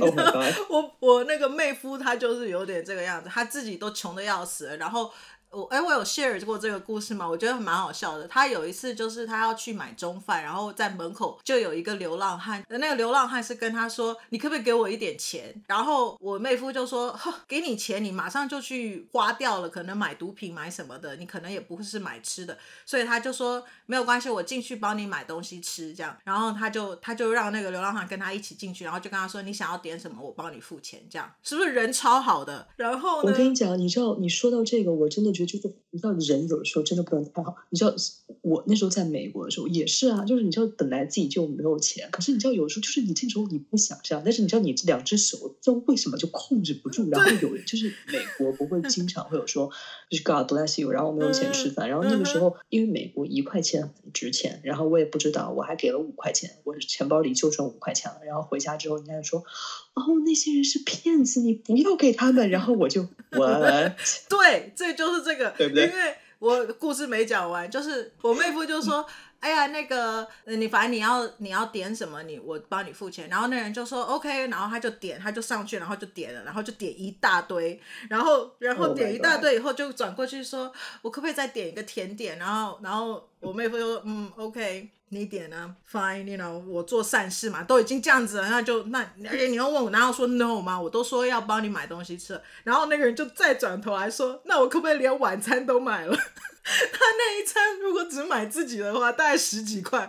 [0.00, 0.12] Oh
[0.68, 5.10] 我我那个妹夫他就是有点这个样子，他自己都穷的要死，然后。
[5.50, 7.28] 我哎，我有 share 过这个故事吗？
[7.28, 8.26] 我觉得蛮好笑的。
[8.28, 32.68] 他有一次就是他要去买中饭，然后在门口就有一个流浪汉，那个流浪汉是跟他说：“你可不可以给我一点钱？”然后我妹夫就说：“给你钱，你马上就去花掉了，可能买毒品买什么的，你可能也不会是买吃的。”所以他就说：“没有关系，我进去帮你买东西吃。”这样，然后他就他就让那个流浪汉跟他一起进去，然后就跟他说：“你想要点什么，我帮你付钱。”这样是不是人超好的？
[32.76, 37.56] 然后我跟你讲，你知道你说到这个，我真的就是你知道，人有的时候真的不能太好。
[37.70, 37.94] 你知道，
[38.42, 47.08] 我那时候在美国的时候也是啊，就是你知道，本来自己就没有钱，可是你知道，有的时候就是你这时候你不想这样，但是你知道，你这两只手不知道为什么就控制不住。
[47.10, 49.70] 然后有人就是美国不会经常会有说，
[50.10, 51.88] 就是 God bless you，然后没有钱吃饭。
[51.88, 58.20] 然后那个时候，因为美国一块钱很值钱，然后我也不知道，我还给了五块钱，我钱包里就剩五块钱了。
[58.24, 59.44] 然后回家之后，人家就说，
[59.94, 62.48] 哦，那些人是骗子，你不要给他们。
[62.48, 63.92] 然后我就， What？
[64.30, 65.86] 对，这就是这个，对不对？
[65.86, 69.04] 因为我故事没讲完，就是我妹夫就说
[69.40, 90.80] ：“哎呀，那个你反正你要你要点什么，你我帮你付钱。”然后那人就说：“OK。”然后他就点，他就上去，然后就点了，然后就点一大堆，然后然后点一大堆以后就转过去说：“oh、我可不可以再点一个甜点？”然后然后我妹夫就说：“嗯，OK。”你点呢？Fine，you know，我做善事嘛，都已经这样子了，那就那而且你要问我，难道说 no 吗？
[90.80, 96.14] 我都说要帮你买东西吃，然后那个人就再转头来说，那我可不可以连晚餐都买了？
[96.62, 100.08] 他那一餐如果只买自己的话，大概十几块，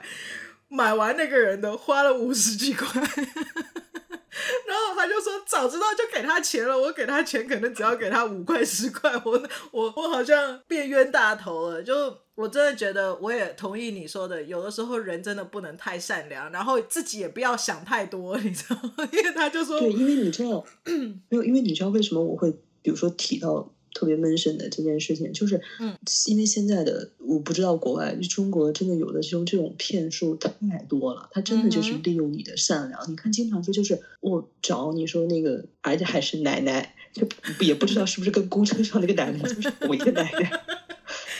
[0.67, 12.19] 买完那个人的花了五十几块， 然后他就说早知道就给他钱了，我给他钱可能只要给他五块十块，我我我好像变冤大头了，就。
[12.41, 19.07] 我真的觉得，我也同意你说的，有的时候人真的不能太善良，然后自己也不要想太多，你知道吗？
[19.13, 20.65] 因为他就说，对，因为你知道，
[21.29, 22.51] 没有，因为你知道为什么我会，
[22.81, 30.49] 比如说提到特别 mention 的这件事情，就是，嗯，因为现在的我不知道国外，中国真的有的时候这种骗术太
[30.89, 32.99] 多了，他真的就是利用你的善良。
[33.03, 37.27] 嗯、你看，经常说就是我找你说那个，而且还是奶奶，就
[37.59, 40.51] 也不知道是不是跟公车上那个奶奶就是我一个奶奶。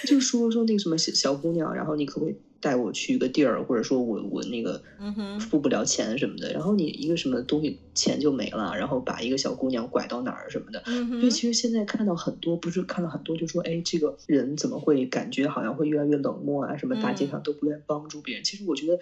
[0.06, 4.82] 就说说那个什么小小姑娘，然后你可不可以带我去一个地儿，或者说我我那个
[5.40, 10.82] 付不了钱什么的，然后你一个什么东西钱就没了，然后把一个小姑娘拐到哪儿什么的。
[11.20, 16.78] 所以其实现在看到很多，不是看到很多，就说哎，这个人怎么会感觉好像会越来越冷漠啊？
[16.78, 18.44] 什么大街上都不愿意帮助别人。
[18.44, 19.00] 其实我觉得。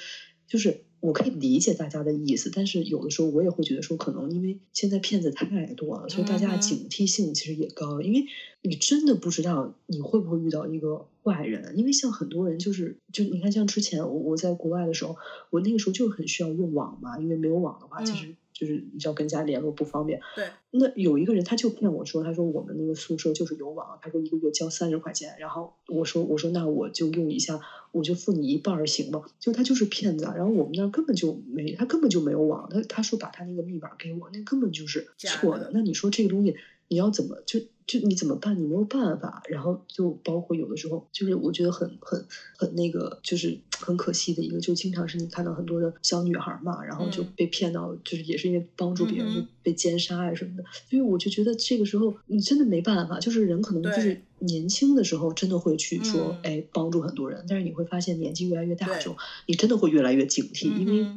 [0.50, 8.02] 就是我可以理解大家的意思，但是有的时候我也会觉得说，可能因为现在骗子太多了，所以大家的警惕性其实也高。
[8.02, 8.26] 因为
[8.62, 15.16] 你真的不知道你会不会遇到一个坏人，因为像很多人就是就你看，像之前我我在国外的时候，
[15.50, 18.36] 我那个时候就很需要用网嘛，因为没有网的话，其实。
[18.52, 20.20] 就是你要跟家联络不方便。
[20.36, 20.46] 对。
[20.72, 25.38] 那有一个人他就骗我说，他说我们那个宿舍就是有网，他说一个月交三十块钱。
[25.40, 29.22] 然后我说我说那我就用一下，我就付你一半儿行吗？
[29.40, 30.26] 就他就是骗子。
[30.36, 32.68] 然后我们那儿根本就没，他根本就没有网。
[32.70, 35.72] 他他说把他那个密码给我，那根本就是错的。
[35.74, 36.56] 那你说这个东西
[36.88, 37.60] 你要怎么就？
[37.90, 38.56] 就你怎么办？
[38.56, 42.24] 你没有办法，然后就包括有的时候，就是我觉得很很
[42.56, 61.08] 很那个，就是很可惜的一个，就经常是你看到很多的小女孩嘛，然后就被骗到，就是也是因为帮助别人就被奸杀啊什么的，所以我就觉得这个时候你真的没办法，就是人可能就是年轻的时候真的会去说，哎，帮助很多人，但是你会发现年纪越来越大的时候，你真的会越来越警惕，因为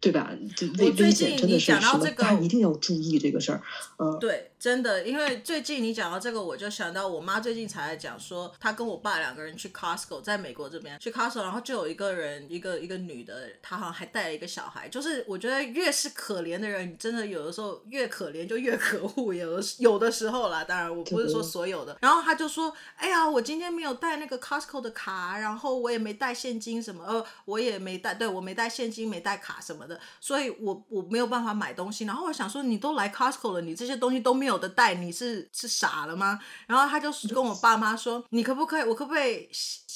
[0.00, 0.30] 对吧？
[0.56, 3.60] 就危危险真的是什么，大家一定要注意这个事儿，
[3.98, 6.22] 嗯，对，真的，因为最近你讲到。
[6.22, 14.88] 这个我就想到，我妈最近才在讲说，她跟我爸两个人去 Costco，在美国这边去 Costco，然后就有一个人，一个一个女的，她好像还带了一个小孩。
[14.88, 19.34] 就是我觉得越是可怜的人，真的有的时候越可怜就越可恶。
[19.34, 21.98] 有的有的时候啦，当然我不是说所有的。
[22.00, 32.04] 然后她就说：“哎呀，我今天没有带那个 Costco 的卡，然后我也没带现金什么，呃，我也没带，对，我没带现金，没带卡什么什么的，所以我我没有办法买东西。
[32.04, 36.38] 然后我想说，你都来 Costco 了，你这些东西都没有的带，你是是傻了吗？
[36.66, 38.82] 然后他就跟我爸妈说：“你可不可以？
[38.82, 39.48] 我可不可以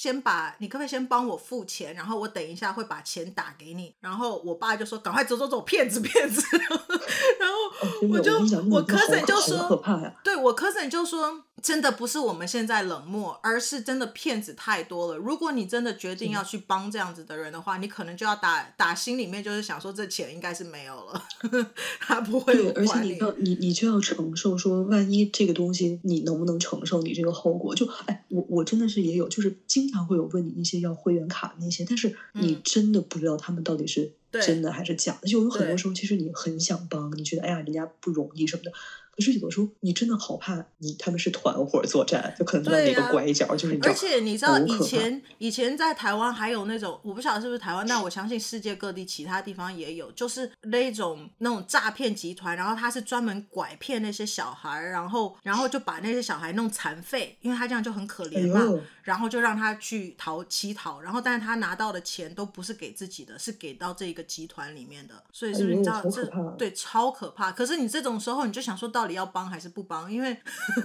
[0.07, 1.92] 先把你可不可以先帮我付钱？
[1.95, 6.40] 然后我等一下会把钱打给你。”然后我爸就说：“赶快走走走，骗子骗子！”
[7.40, 8.33] 然后我就
[8.71, 9.83] 我 cousin 就说
[10.23, 15.16] ：“对，我 cousin 就说。”真的不是我们现在冷漠，而是真的骗子太多了。
[15.16, 21.25] 如果你真的决定要去帮这样子的人的话，你可能就要打打心里面就是想说，这钱应该是没有了，
[21.99, 22.71] 他不会有。
[22.77, 27.75] 而且你要你你就要承受说，万一这个东西你能不能承受你这个后果？
[27.75, 35.29] 就哎，我我真的是也有，就是经常会有问你一些要会员卡那些，但是你真的不知道他们到底是真的还是假的。
[35.29, 38.73] 就有很多时候，其实你很想帮，你觉得哎呀，人家不容易什么的。
[39.17, 43.91] 可是有的时候，你真的好怕你他们是团伙作战，就可能在哪个拐角，啊、就是你知道。
[43.91, 66.27] 而且你知道以前以前在台湾还有那种，我不晓得是不是台湾，但我相信世界各地其他地方也有，就是那种那种诈骗集团，然后他是专门拐骗那些小孩，然后然后就把那些小孩弄残废，因为他这样就很可怜嘛，然后就让他去逃乞讨，然后但是他拿到的钱都不是给自己的，是给到这个集团里面的，所以是不是你知道、哎、这
[66.59, 67.51] 对超可怕？
[67.51, 69.07] 可是你这种时候你就想说到。
[69.07, 70.12] 到底要帮还是不帮？
[70.12, 70.37] 因为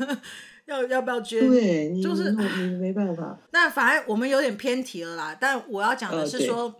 [0.65, 1.49] 要 要不要捐？
[1.49, 3.37] 对，就是你没办法。
[3.51, 5.37] 那反而我们有点偏题了啦。
[5.39, 6.73] 但我要讲的是说，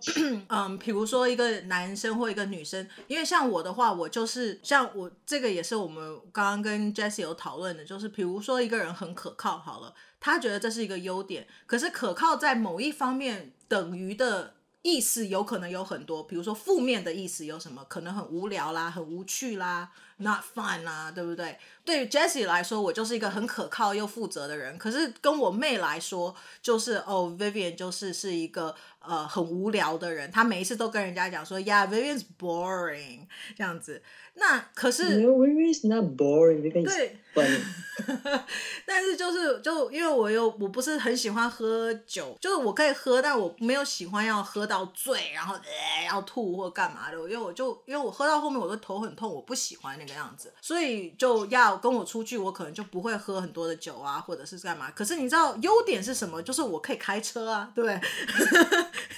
[0.48, 17.84] 呃、 嗯，比如说一个男生或一个女生，因为像我的话，我就是像我这个也是我们刚刚跟 Jessie 有讨论的，就是比如说一个人很可靠，好了，他觉得这是一个优点，可是可靠在某一方面等于的意思有可能有很多，比如说负面的意思有什么？
[17.88, 19.89] 可能很无聊啦，很无趣啦。
[20.17, 21.58] Not fun 啦，对不对？
[21.84, 24.78] 对于 Jessie 来说，我就是一个很可靠又负责的人。
[24.78, 30.32] 可是跟我妹来说，就是哦，Vivian 就是是一个呃很无聊的人。
[30.32, 34.02] 她每一次都跟人家讲说，Yeah，Vivian's boring 这样子。
[34.36, 36.72] 那可是 No，Vivian's not boring。
[36.72, 37.17] 对。
[38.86, 47.17] 但是就是就因为我又我不是很喜欢喝酒，就是我可以喝，但我没有喜欢要喝到醉，然后呃要吐或干嘛的。
[47.17, 54.91] 因为我就因为我喝到后面我的头很痛，我不喜欢那个样子，所以就要跟我出去，我可能就不会喝很多的酒啊，或者是干嘛。
[54.91, 56.41] 可是你知道优点是什么？
[56.41, 58.01] 就是我可以开车啊，对不对？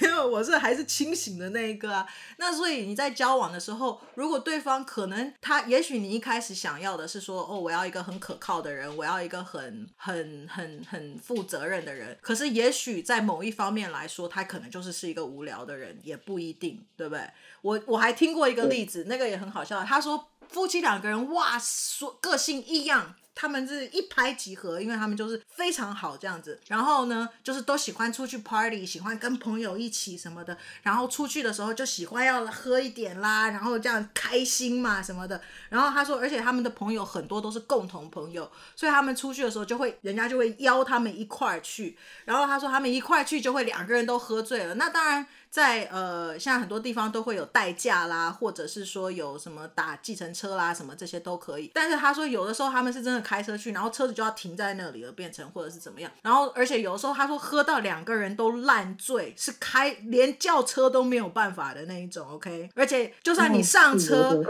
[0.00, 2.06] 因为我是还是清醒的那一个啊。
[2.38, 12.16] 那所以你在交往的时候，如果对方可能他，也许你一开始想要的是说，哦，我要一个很可靠的人，我要一个很很很很负责任的人。
[12.20, 17.28] 可是也许在某一方面来说，他可能就是是一个无聊的人，也不一定，对不对？
[17.64, 19.82] 我我还听过一个例子，那个也很好笑。
[19.82, 20.28] 他说。
[20.46, 26.60] 夫妻两个人哇，说个性一样，他们是一拍即合，因为他们就是非常好这样子。
[26.68, 30.56] 然后呢，就是都喜欢出去 party，喜欢跟朋友一起什么的。
[30.82, 35.40] 然后出去的时候就喜欢要喝一点啦，然后这样开心嘛什么的。
[35.70, 41.98] 然后他说，而且他们的朋友很多都是共同朋友，所以他们出去的时候就会，人家就会邀他们一块儿去。
[42.26, 44.74] 然后他说，他们一块儿去就会两个人都喝醉了。
[44.74, 45.26] 那当然。
[45.54, 51.70] 在呃，像很多地方都会有代驾啦，或者是说有什么打计程车啦，什么这些都可以。
[51.72, 56.10] 但是他说有的时候他们是真的开车去，然后车子就要停在那里了，变成或者是怎么样。
[56.22, 62.28] 然后而且有的时候他说喝到两个人都烂醉，是开连叫车都没有办法的那一种。
[62.30, 64.42] OK，而且就算你上车，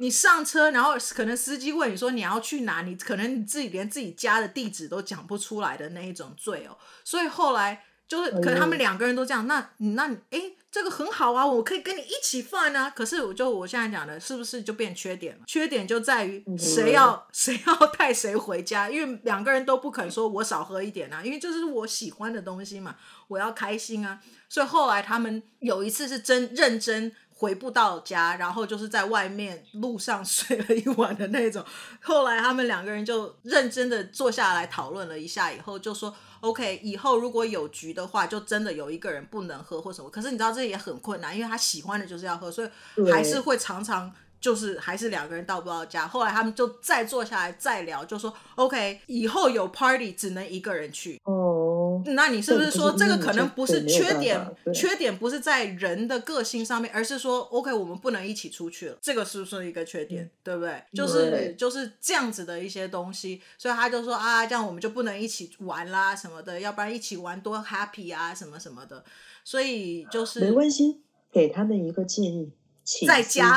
[0.00, 6.76] 你上车，然后可能司机问你说你要去哪，你可能你自己连自己家的地址都讲不出来的那一种醉哦。
[7.02, 7.84] 所以后来。
[8.12, 12.90] 就是可能他们两个人都这样，那那诶，这个很好啊，我可以跟你一起犯啊。
[12.90, 15.44] 可是我就我现在讲的，是不是就变缺点了？
[15.46, 22.96] 缺点就在于谁要谁要带谁回家，因为两个人都不肯说我少喝一点啊，因为这是我喜欢的东西嘛，
[23.28, 24.20] 我要开心啊。
[24.50, 27.10] 所以后来他们有一次是真认真。
[27.34, 31.64] 回不到家，然后就是在外面路上 睡了一晚的那种。
[32.00, 42.68] 后来他们两个人就认真的坐下来讨论了一下，以后就说：“OK，以后如果有局的话，就真的有一个人不能喝或什么。”可是你知道这也很困难，因为他喜欢的就是要喝，所以
[43.10, 44.12] 还是会常常
[44.42, 46.06] 就是还是两个人到不到家。
[46.06, 52.02] 后来他们就再坐下来再聊，就说：“OK，以后有 party 只能一个人去。”哦。
[52.06, 54.38] 那你是不是说这个可能不是缺点？
[54.74, 60.28] 缺点不是在人的个性上面，而是说，OK，我们不能一起出去了，这个是不是一个缺点？
[60.42, 60.82] 对不对？
[60.92, 69.04] 就是就是这样子的一些东西，所以他就说啊，这样我们就不能一起玩啦什么的，要不然一起玩多 happy 啊什么什么的。
[69.44, 72.50] 所以就是没关系，给他们一个建议，
[72.82, 73.56] 请在家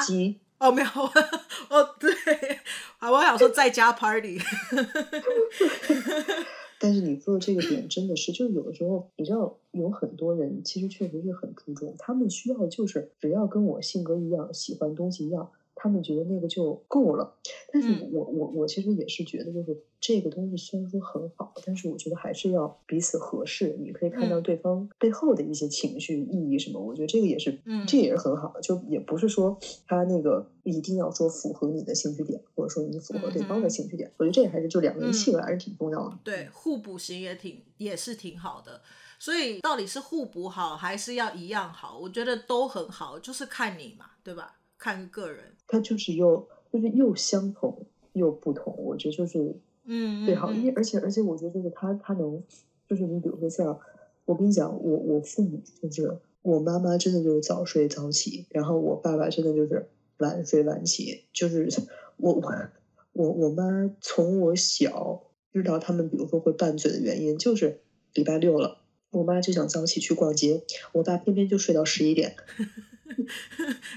[0.66, 0.88] 哦，没有
[1.70, 2.12] 哦，对，
[2.98, 4.40] 好，我想说在家 party。
[6.80, 15.50] 但是你做的这个点真的是，就有的时候，你知道，有很多人其实确实是很注重，他们需要就是只要跟我性格一样，喜欢东西一样。
[15.76, 17.38] 他们觉得那个就够了，
[17.72, 23.76] 但是我我我其实也是觉得，就是这个东西虽然说很好，但是我觉得还是要彼此合适。
[23.80, 28.62] 你可以看到对方背后的一些情绪意义什么，我觉得这个也是，嗯，这也是很好的。
[28.62, 34.12] 就也不是说他那个一定要说符合你的兴趣点，或者说你符合对方的兴趣点。
[34.18, 36.18] 我觉得这还是就两个人契合还是挺重要的。
[36.24, 38.82] 对，互补型也挺也是挺好的。
[39.20, 41.98] 所以到底是互补好还是要一样好？
[41.98, 44.58] 我觉得都很好，就是看你嘛，对吧？
[44.78, 49.56] 看个人，他就是又就是又相同又不同，我觉得就是
[49.86, 50.74] 嗯最好，因为。
[50.76, 52.44] 而且而且我觉得就是他他能
[52.88, 53.80] 就是你比如说像
[54.26, 61.68] 我跟你讲，我我父母就是我妈妈真的就是早睡早起，然后我爸爸真的就是晚睡晚起，就是
[62.18, 62.54] 我我
[63.14, 65.24] 我我妈从我小
[65.54, 67.80] 知道他们比如说会拌嘴的原因，就是
[68.14, 72.36] 礼拜六了，我妈就想早起去逛街，我爸偏偏就睡到十一点。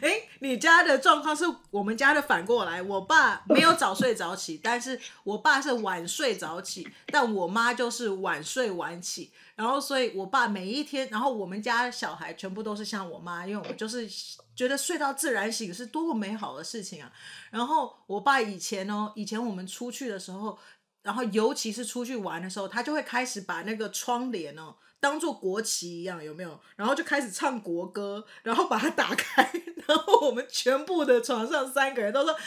[0.02, 9.32] 哎，你家的状况是我们家的反过来，我爸没有早睡早起，但是我爸是晚睡早起，但我妈就是晚睡晚起。
[9.56, 14.08] 然后，所以我爸每一天，然后我们家小孩全部都是像我妈，因为我们就是
[14.54, 17.12] 觉得睡到自然醒是多么美好的事情啊。
[17.50, 20.56] 然后我爸以前哦，以前我们出去的时候，
[21.02, 24.76] 然后尤其是出去玩的时候，他就会开始把那个窗帘哦。
[25.00, 26.60] 当做国旗一样，有没有？
[26.76, 29.50] 然后就开始唱国歌，然后把它打开，
[29.86, 32.38] 然后我们全部的床上三个人都说啊，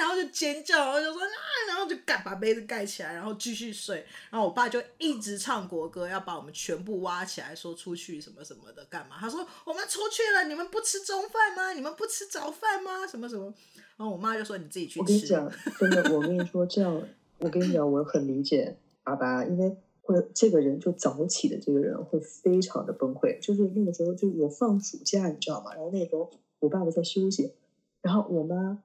[0.00, 1.28] 然后就尖叫，然后就说啊，
[1.68, 4.06] 然后就盖把被子盖起来，然后继续睡。
[4.30, 9.16] 然后我爸就一直唱国歌，要把我们全部挖起来，说出去什么什么的干嘛？
[9.20, 11.72] 他说我们出去了，你们不吃中饭吗？
[11.74, 13.06] 你们不吃早饭吗？
[13.06, 13.52] 什么什么？
[13.96, 15.00] 然后我妈就说你自己去吃。
[15.00, 17.02] 我跟你讲，真的，我跟你说这样，
[17.38, 19.76] 我跟你讲，我很理解爸爸，因为。
[20.06, 25.72] 或者这个人就早起的这个人会非常的崩溃，就是那个时候就我放暑假，你知道吗？
[25.74, 26.30] 然后那时候
[26.60, 27.54] 我爸爸在休息，
[28.02, 28.82] 然后我妈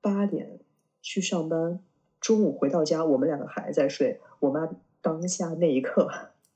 [0.00, 0.60] 八点
[1.02, 1.78] 去上班，
[2.20, 4.66] 中午回到家，我们两个还在睡，我妈
[5.02, 6.08] 当下那一刻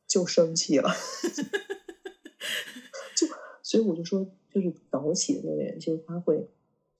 [0.06, 0.88] 就生气了，
[3.14, 3.26] 就
[3.62, 6.48] 所以我就说，就是早起的那个人，其实他会，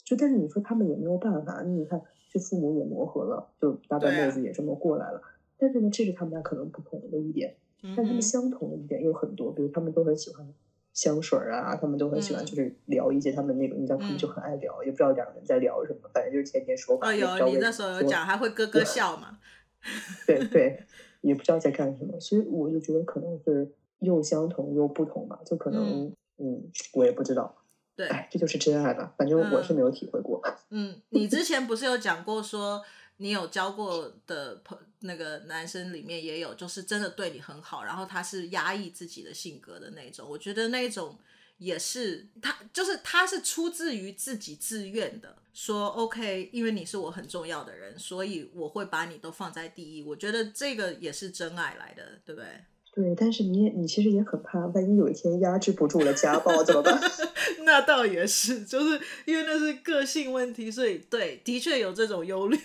[0.05, 5.23] 就但是你说他们也没有办法，你看这父母也磨合了，就大半辈子也这么过来了。
[5.59, 10.47] 但是呢，这是他们俩可能不同的一点，但他们相同的一点有很多，比如他们都很喜欢
[10.93, 16.99] 香水啊，他们都很喜欢就是聊一些他们那种，你知道他们就很爱聊，也不知道两个人在聊什么，反正就是天天说。
[17.01, 19.39] 哦，有你那时候有讲，还会咯咯笑嘛？
[20.27, 20.83] 对对，
[21.21, 26.63] 也不知道在干什么，所以我就觉得可能是又相同又不同吧，就可能嗯，
[26.95, 27.57] 我也不知道。
[27.95, 30.43] 对，哎，这就是真爱吧，反正我是没有体会过。
[30.71, 32.83] 嗯，你之前不是有讲过说？
[33.19, 40.29] 你有交过的朋那个男生里面也有，就是真的对你很好，然后他是压抑自己的性格的那种。
[40.29, 41.19] 我觉得那种
[41.59, 50.03] 也是他，就是他是出自于自己自愿的，说 OK，因为你是我很重要的人，所以我会把你都放在第一。
[50.03, 52.65] 我觉得这个也是真爱来的，对不对？
[52.97, 56.99] 对，但是你也你其实也很怕，万一有一天压制不住了家暴怎么办？
[57.67, 62.57] 那倒也是，就是因为那是个性问题，所以对，的确有这种忧虑。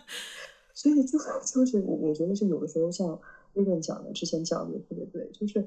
[0.72, 3.20] 所以就 就是我我觉得是有的时候像
[3.52, 5.62] 那个讲的，之前讲的特别对，就是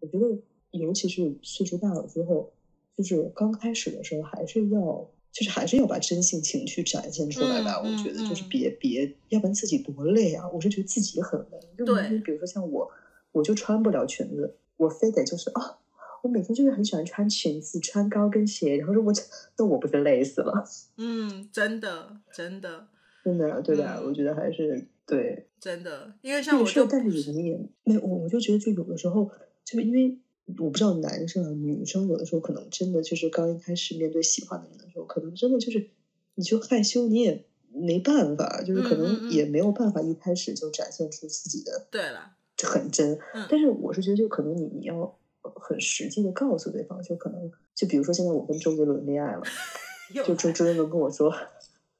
[0.00, 0.26] 我觉得
[0.70, 2.50] 尤其是岁数大了之后，
[2.96, 7.82] 就是刚开始的时候还是要就是还是要把真性情去展现出来吧。
[7.84, 10.48] 嗯、我觉得就是别别，要不然自己多累啊！
[10.48, 11.84] 我是觉得自己很累。
[11.84, 12.90] 对，比如说像我。
[13.34, 15.78] 我就穿不了裙子，我非得就是啊，
[16.22, 19.12] 我每天就是很喜欢穿裙子，穿高跟鞋，然后说我
[19.58, 20.64] 那我不是累死了？
[20.96, 22.86] 嗯，真的，真的，
[23.24, 29.30] 真的，对的，嗯、我觉得还是对，真的，因为像我就，但是你也没我，我就觉得就有的时候，
[29.64, 30.16] 就因为
[30.58, 35.90] 我不知道男生啊，女生有的时候可能真的就是刚一开始面对喜欢的人的时候，可能真的就是
[36.36, 42.36] 你就害羞，你也没办法，就是可能也没有办法一开始就展现出自己的，对了。
[42.64, 43.18] 就很真，
[43.50, 49.42] 但是我是觉得，就可能你你要很实际的告诉对方，就可能就比如说现在我跟周杰伦恋爱了，
[50.24, 51.30] 就周周杰伦跟我说，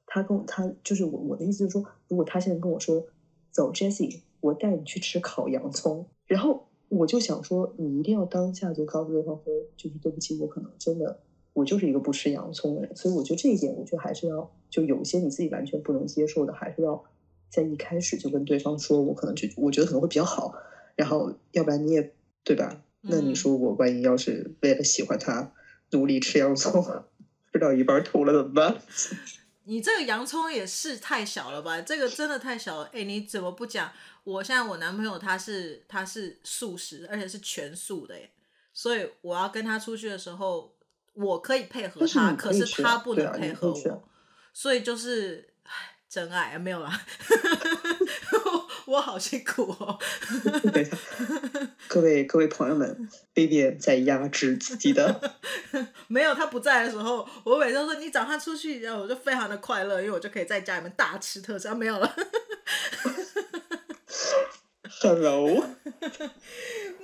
[0.07, 3.05] 他跟他就是我我的意思就是说，如果他现在跟我说，
[3.51, 11.19] 走，Jessie，我带你去吃烤洋葱，然后我就想说，你一定要当下就告诉对方说，就是对不起，我可能真的
[11.53, 17.03] 我就是一个不吃洋葱的人，所以我觉得这一点，我觉得还是要就有些你自己完全不能接受的，还是要。
[17.49, 20.53] 在一开始就跟对方说，我可能就我觉得可能会比较好，
[20.95, 22.81] 然后要不然你也对吧？
[23.07, 25.53] 那你说我万一要是为了喜欢他
[25.91, 26.83] 努力吃洋葱，
[27.53, 28.81] 吃到一半吐了怎么办？
[29.67, 31.81] 你这个洋葱也是太小了吧？
[31.81, 32.89] 这个真的太小了。
[32.93, 33.91] 哎，你怎么不讲？
[34.23, 38.31] 我现在我男朋友他是他是素食，而且是全素的耶，
[38.73, 40.75] 所以我要跟他出去的时候，
[41.13, 44.03] 我可以配合他，可是他不能配合我，
[44.53, 45.49] 所以就是。
[46.09, 47.01] 真爱啊，没有啦，
[48.85, 49.99] 我好辛苦哦。
[51.87, 55.35] 各位各位朋友们，Vivian 在压制自己的。
[56.07, 61.73] 没有他不在的时候，我每次都说你找他出去，然后我就非常的快乐，因为我就可以在家里面大吃特吃。
[61.73, 62.15] 没有了。
[65.01, 65.65] Hello。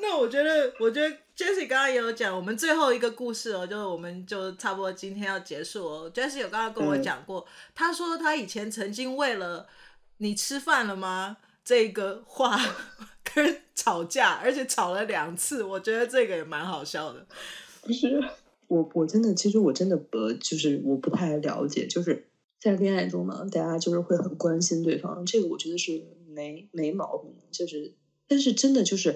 [0.02, 6.12] 那我觉得，我觉得 Jessie 刚刚也有讲，我们最后一个故事哦，就是我们就差不多今天要结束哦。
[6.14, 9.68] Jessie 有刚刚跟我讲过，嗯、他说他以前曾经为了
[10.18, 12.60] “你吃饭了吗”这个话
[13.24, 15.64] 跟吵架，而且吵了两次。
[15.64, 17.26] 我觉得这个也蛮好笑的。
[17.82, 18.22] 不是
[18.68, 22.28] 我，我真的，其实我真的不，就是我不太了解，就是
[22.60, 27.94] 在恋爱中嘛，大家就是会很关心对方，这个我觉得是没没毛病，就是，
[28.28, 29.16] 但是真的就是。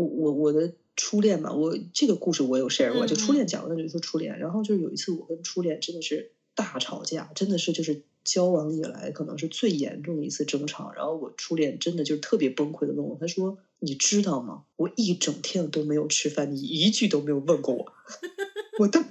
[0.00, 14.64] 我我我的初恋嘛，我这个故事我有 share 过，就初恋讲的就是说初恋，然后就是有一次我跟初恋真的是大吵架，真的是就是交往以来可能是最严重的一次争吵，然后我初恋真的就是特别崩溃的问我，他说你知道吗？
[14.76, 17.92] 我一整天都没有吃饭，你一句都没有问过我，
[18.78, 19.04] 我当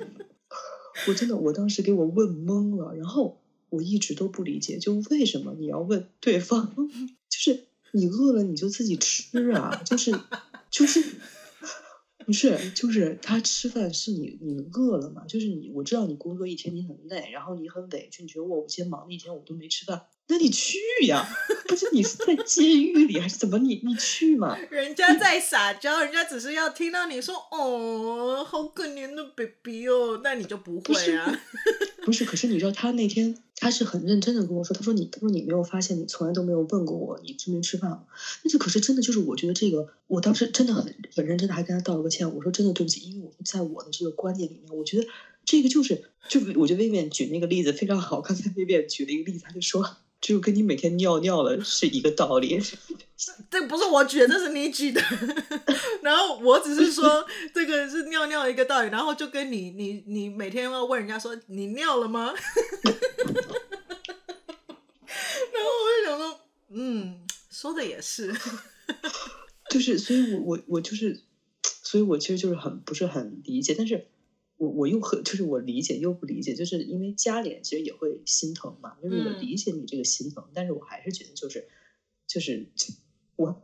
[1.08, 6.76] 我真的我当时给我问懵了，然后我一直都不理解，就为什么你要问对方，
[7.30, 10.14] 就是你饿了你就自己吃啊，就是。
[10.72, 11.04] 就是
[12.26, 15.24] 不是就是他吃饭是你你饿了嘛？
[15.28, 21.28] 就是你我知道你工作一天你很累，然后你很委屈，你觉得我我今天忙了一天我都没吃饭，那你去呀？
[21.68, 23.58] 不是你是在监狱里还是怎么？
[23.58, 24.56] 你你去嘛？
[24.70, 31.42] 人家在撒娇，人家只是要听到你说哦，好可怜的 baby 哦，那你就不会啊。
[32.10, 38.04] 不是，可是你知道他那天他是很认真的跟我说，他说你他说你没有发现你从来都没有问过我你吃没吃饭？
[38.44, 45.06] 那这可是真的，就是我觉得这个，我当时真的很很认真的还跟他道了个歉，我说真的对不起，因为我在我的这个观念里面，我觉得
[45.46, 49.88] 这个就是就我觉得薇薇举那个例子非常好，刚才薇薇举了一个例子，他就说。
[50.22, 52.60] 就跟你每天尿尿了是一个道理。
[53.50, 55.02] 这不是我举的，这是你举的。
[56.02, 62.34] 然后我只是说这个是尿尿一个道理，然后就跟你你你每天要问人家说你尿了吗？
[65.54, 66.40] 然后我就想说，
[66.70, 68.34] 嗯，说的也是。
[69.70, 71.22] 就是，所以我我我就是，
[71.84, 74.08] 所以我其实就是很不是很理解，但是。
[74.60, 81.66] 我我又很就是我理解又不理解，就是因为家里人其实也会心疼嘛，就是我理解你这个心疼，嗯、但是我还是觉得就是
[82.28, 82.68] 就是
[83.38, 83.64] 我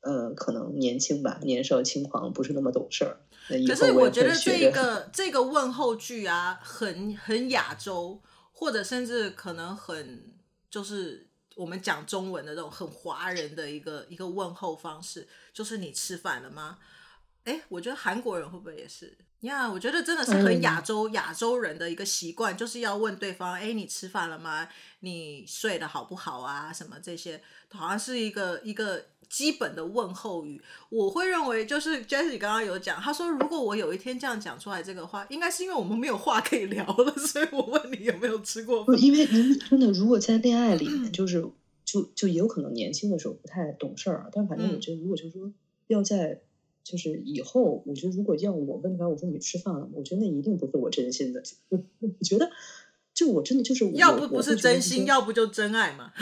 [0.00, 3.20] 呃可能年轻吧，年少轻狂，不是那么懂事儿。
[3.68, 8.22] 可是我觉得这个这个问候句啊，很很亚洲，
[8.52, 10.32] 或者甚至可能很
[10.70, 16.78] 就是我们讲中文的这种很华人的一个一个问候方式，就是你吃饭了吗？
[17.44, 19.16] 哎，我觉得韩国人会不会也是？
[19.40, 24.68] 呀、yeah，我觉得真的是很亚洲、嗯、亚洲人的一个习惯，就是要问对方：哎，你吃饭了吗？
[25.00, 26.72] 你睡得好不好啊？
[26.72, 30.62] 什么这些，好像是一个一个基本的问候语。
[30.90, 38.96] 我会认为，就是 Jessie 刚刚有讲，他说如果我有一天这样讲出来这个话，应该是因为我们没有话可以聊了，所以我问你有没有吃过饭？
[39.02, 41.44] 因为您真的如果在恋爱里面，就是
[41.84, 45.52] 就就也有可能年轻的时候不太懂事儿，但反正我觉得，如果就是说
[45.88, 46.42] 要在。
[46.84, 49.88] 就是以后，我觉得如果要我问他，我说你吃饭了吗？
[49.94, 51.42] 我觉得那一定不是我真心的。
[51.68, 52.50] 我我觉得，
[53.14, 56.12] 就我真的就是，要不不是真心，要不就真爱嘛。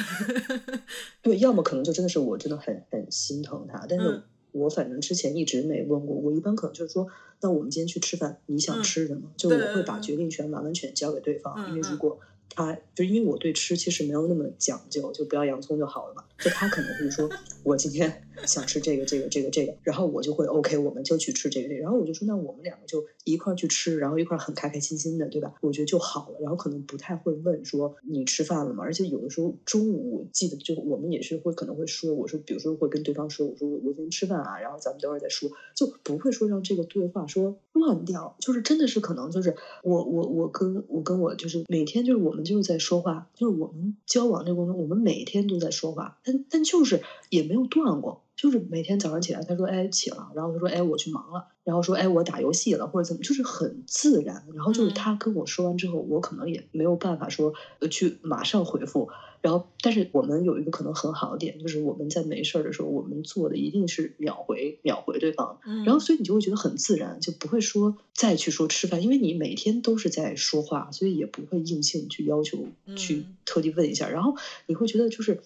[1.22, 6.16] 对，要么可能就真的是我真的很很心疼他，但是我反正之前一直没问过。
[6.16, 7.06] 我一般可能就是说，
[7.40, 9.22] 那我们今天去吃饭，你想吃什么？
[9.24, 12.18] 嗯、就我会把决定权完完全交给对方，嗯、因为如果。
[12.52, 16.24] 他就因为我对吃其实没有那么讲究，就不要洋葱就好了嘛。
[16.36, 17.30] 就他可能会说，
[17.62, 21.80] 我今天想吃这个这个这个这个，然后我就会 OK，我们就去吃这个这个。
[21.80, 25.54] 然后我就说，那我们两个就一块儿去吃，然后一块儿很开开心心的，对吧？
[25.60, 26.38] 我觉得就好了。
[26.40, 28.84] 然后可能不太会问说你吃饭了吗？
[28.84, 38.36] 而且有的时候中午我记得就我们也是会可能会说，我说比如说会跟对方说，我说我我今天吃饭啊，然后咱们等会儿再说，就不会说让这个对话说乱掉。
[38.40, 43.28] 就是真的是可能就是我我我跟我跟我就是每天就是我们就是在说话。
[43.34, 54.46] 就是我们交往这过程中，我们每天都在说话，但但就是也没有断过，就是每天早上起来，他说哎起了，然后他说哎我去忙了，然后说哎我打游戏了或者怎么，就是很自然。
[54.54, 59.10] 然后就是他跟我说完之后，我可能也没有办法说呃去马上回复。
[59.42, 65.58] 然后，但是我们有一个可能很好的点，就是我们在没事儿的时候，我们做的一定是秒回秒回对方。
[65.64, 72.66] 然后，所以你就会觉得很自然，就不会说再去说吃饭，因为你每天都是在说话，所以也不会硬性去要求
[72.96, 74.10] 去特地问一下。
[74.10, 74.34] 然后
[74.66, 75.40] 你会觉得就是，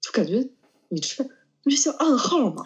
[0.00, 0.48] 就感觉
[0.88, 1.30] 你吃饭
[1.62, 2.64] 不是像暗号吗？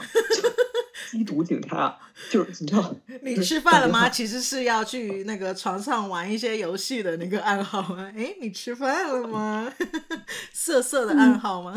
[1.11, 1.99] 缉毒警察
[2.31, 4.09] 就是你知道，你吃饭了吗？
[4.09, 8.11] 其实是要去那个床上玩一些游戏的那个暗号吗？
[8.17, 9.71] 哎，你吃饭了吗？
[10.53, 11.75] 色色的暗号吗？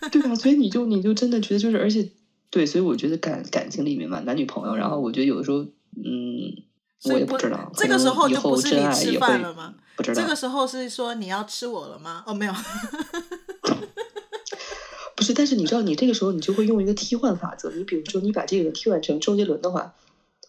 [0.00, 2.08] 嗯、对啊，所以你就 你就真的觉得就是，而且
[2.50, 6.52] 对，所以我觉得感感情里面嘛，男女朋友，然后我觉得有的时候，嗯，
[7.04, 9.74] 我也不知道，这个时候就不是你吃饭了吗？
[9.96, 12.22] 不知道，这个时候是说你要吃我了吗？
[12.26, 12.52] 哦，没有。
[15.34, 17.70] 但是你知道，你这个时候你就会用一个替换法则。
[17.72, 19.94] 你比如说，你把这个替换成周杰伦的话，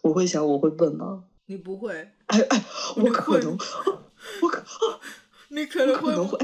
[0.01, 1.23] 我会想，我会笨吗？
[1.45, 2.09] 你不会？
[2.27, 2.63] 哎哎，
[2.97, 3.57] 我可能，
[4.41, 4.63] 我可，
[5.49, 6.37] 你可能会。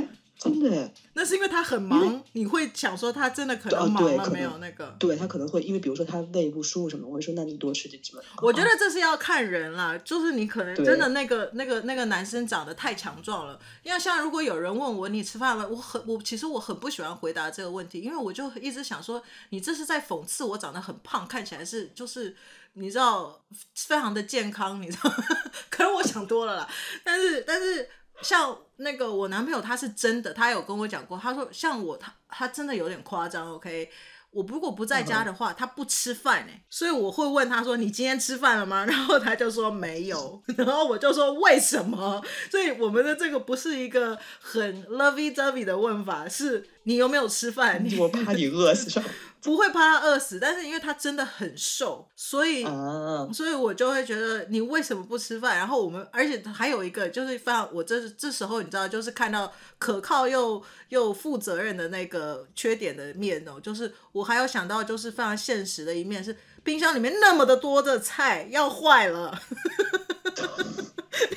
[0.43, 4.93] 真的，那是因为他很忙，你会想说他真的可能忙了没有那个？
[4.99, 8.21] 对，他可能会，因为比如说他胃不舒服什么，我会说那你多吃点什么。
[8.41, 13.57] 我觉得这是要看人啦，就是你可能真的那个那个那个男生长得太强壮了。
[13.83, 22.35] 因为像如果有人问我你吃饭了，我很我其实我很不喜欢回答这个问题，因为我就一直想说你这是在讽刺我长得很胖，看起来是就是
[22.73, 23.41] 你知道
[23.75, 25.13] 非常的健康，你知道？
[25.69, 26.69] 可能我想多了啦，
[27.03, 27.87] 但是但是。
[28.24, 33.89] 像那个我男朋友他是真的，他有跟我讲过，他说像我他他真的有点夸张，OK，
[34.32, 38.86] 我如果不在家的话，他不吃饭哎，所以我会问他说你今天吃饭了吗？
[38.89, 42.24] 然后他就说没有， 然后我就说为什么？
[42.49, 47.86] 所以我们的这个不是一个很 lovey dovey 的问法，是你有没有吃饭？
[47.99, 49.03] 我怕你饿死上。
[49.43, 53.31] 不会怕他饿死，但是因为他真的很瘦，所以，uh.
[53.33, 55.57] 所以我就会觉得你为什么不吃饭？
[55.57, 69.37] 然后我们，而且还有一个就是非常，我这这时候你知道，就是看到可靠又又负责任的那个缺点的面哦，就是我还有想到就是非常现实的一面，是冰箱里面那么的多的菜要坏了，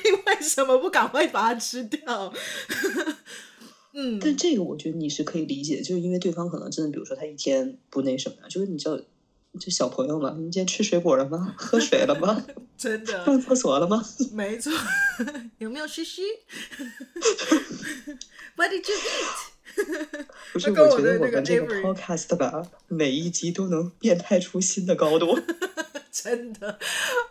[0.04, 2.32] 你为什么不赶快把它吃掉？
[3.98, 9.00] 嗯，但这个我觉得你是可以理解，就是因为对方可能真的，比如说他一天不那什么呀，就是你知道，
[9.58, 11.54] 就小朋友嘛，你今天吃水果了吗？
[11.56, 12.44] 喝水了吗？
[12.76, 14.04] 真的上厕所了吗？
[14.32, 14.70] 没错，
[15.58, 16.20] 有没有嘘嘘
[18.56, 19.55] ？What did you eat？
[20.52, 25.38] 不是，我觉得我们这个 podcast 吧，每一集都能变态出新的高度。
[26.10, 26.78] 真的，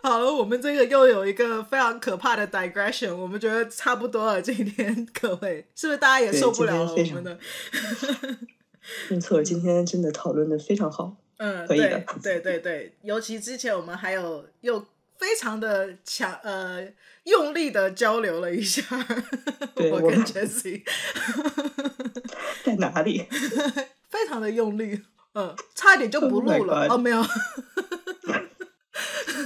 [0.00, 4.40] 好了，我们这个又有一个非常可怕的 digression，我们觉得差不多了。
[4.40, 6.92] 今天 各位，是不是大家也受不了了？
[6.92, 7.38] 我们的，
[9.08, 11.16] 没错，今天真的讨论的非常好。
[11.38, 14.82] 嗯，可以的，对对对，尤其之前我们还有又
[15.18, 16.86] 非常的强呃
[17.24, 18.82] 用力的交流了一下，
[19.90, 20.82] 我跟 Jessie
[22.64, 23.26] 在哪里？
[24.08, 25.02] 非常的用力，
[25.34, 27.24] 嗯，差一点就不录了，oh、哦，没有。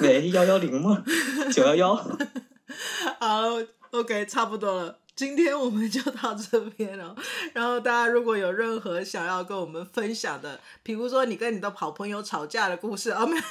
[0.01, 1.05] 喂，幺幺零吗？
[1.53, 1.95] 九幺幺。
[3.19, 3.59] 好
[3.91, 4.99] ，OK，差不多了。
[5.17, 7.15] 今天我们就到这边了。
[7.53, 13.43] 然后大家如果有任何想要跟我们分享的，比如说你跟你的好朋友吵架的故事啊，没有。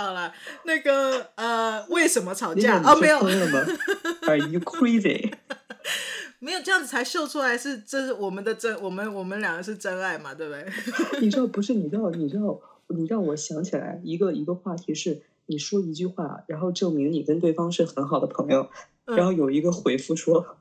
[0.00, 0.32] 好了，
[0.64, 2.80] 那个呃，为什么吵架？
[2.82, 3.18] 哦，没有。
[4.26, 5.30] Are you crazy？
[6.40, 10.66] 没有这样子才秀出来是这是我们的真，我们我们两个是真爱嘛，对不对？
[11.20, 11.74] 你知道不是？
[11.74, 18.70] 你知道你知道你让我想起来一个一个话题是，你说一句话，然后证明你跟对方是很好的朋友，
[19.04, 20.56] 嗯、然后有一个回复说，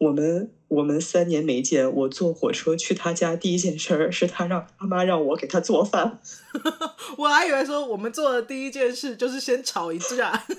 [0.00, 6.18] 我们我们三年没见，我坐火车去他家第一件事儿是他让他妈让我给他做饭，
[7.18, 10.42] 我还以为说我们做的第一件事就是先吵一架。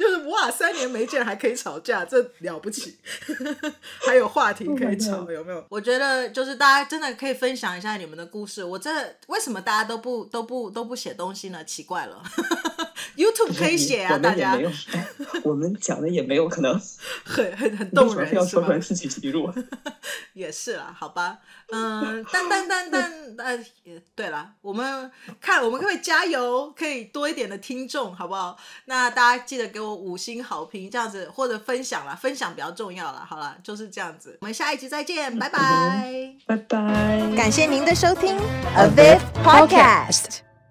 [0.00, 2.96] 就是哇，三年没见还可以吵架，这了不起，
[4.06, 5.62] 还有话题可以吵，oh、有没有？
[5.68, 8.64] 我觉得就是大家真的可以分享一下你们的故事。
[8.64, 11.62] 我真的为什么大家都不都不都不写东西呢？
[11.64, 12.22] 奇怪了
[13.20, 14.58] ，YouTube 可以写啊，大家。
[15.44, 16.80] 我们讲的也没有可能
[17.24, 19.52] 很很很动人，要说出来自己记录。
[20.32, 21.38] 也是啦，好吧，
[21.70, 23.64] 嗯，但但但但呃，
[24.14, 25.10] 对了，我们
[25.40, 28.56] 看我们可不可以加油，可以多一点的听众，好不好？
[28.86, 38.36] 那大家记得给我五星好评，这样子或者分享啦，分享比较重要啦，好了，就是这样子，我们下一集再见，拜拜，拜拜，感谢您的收听
[38.76, 40.49] ，A Viv Podcast。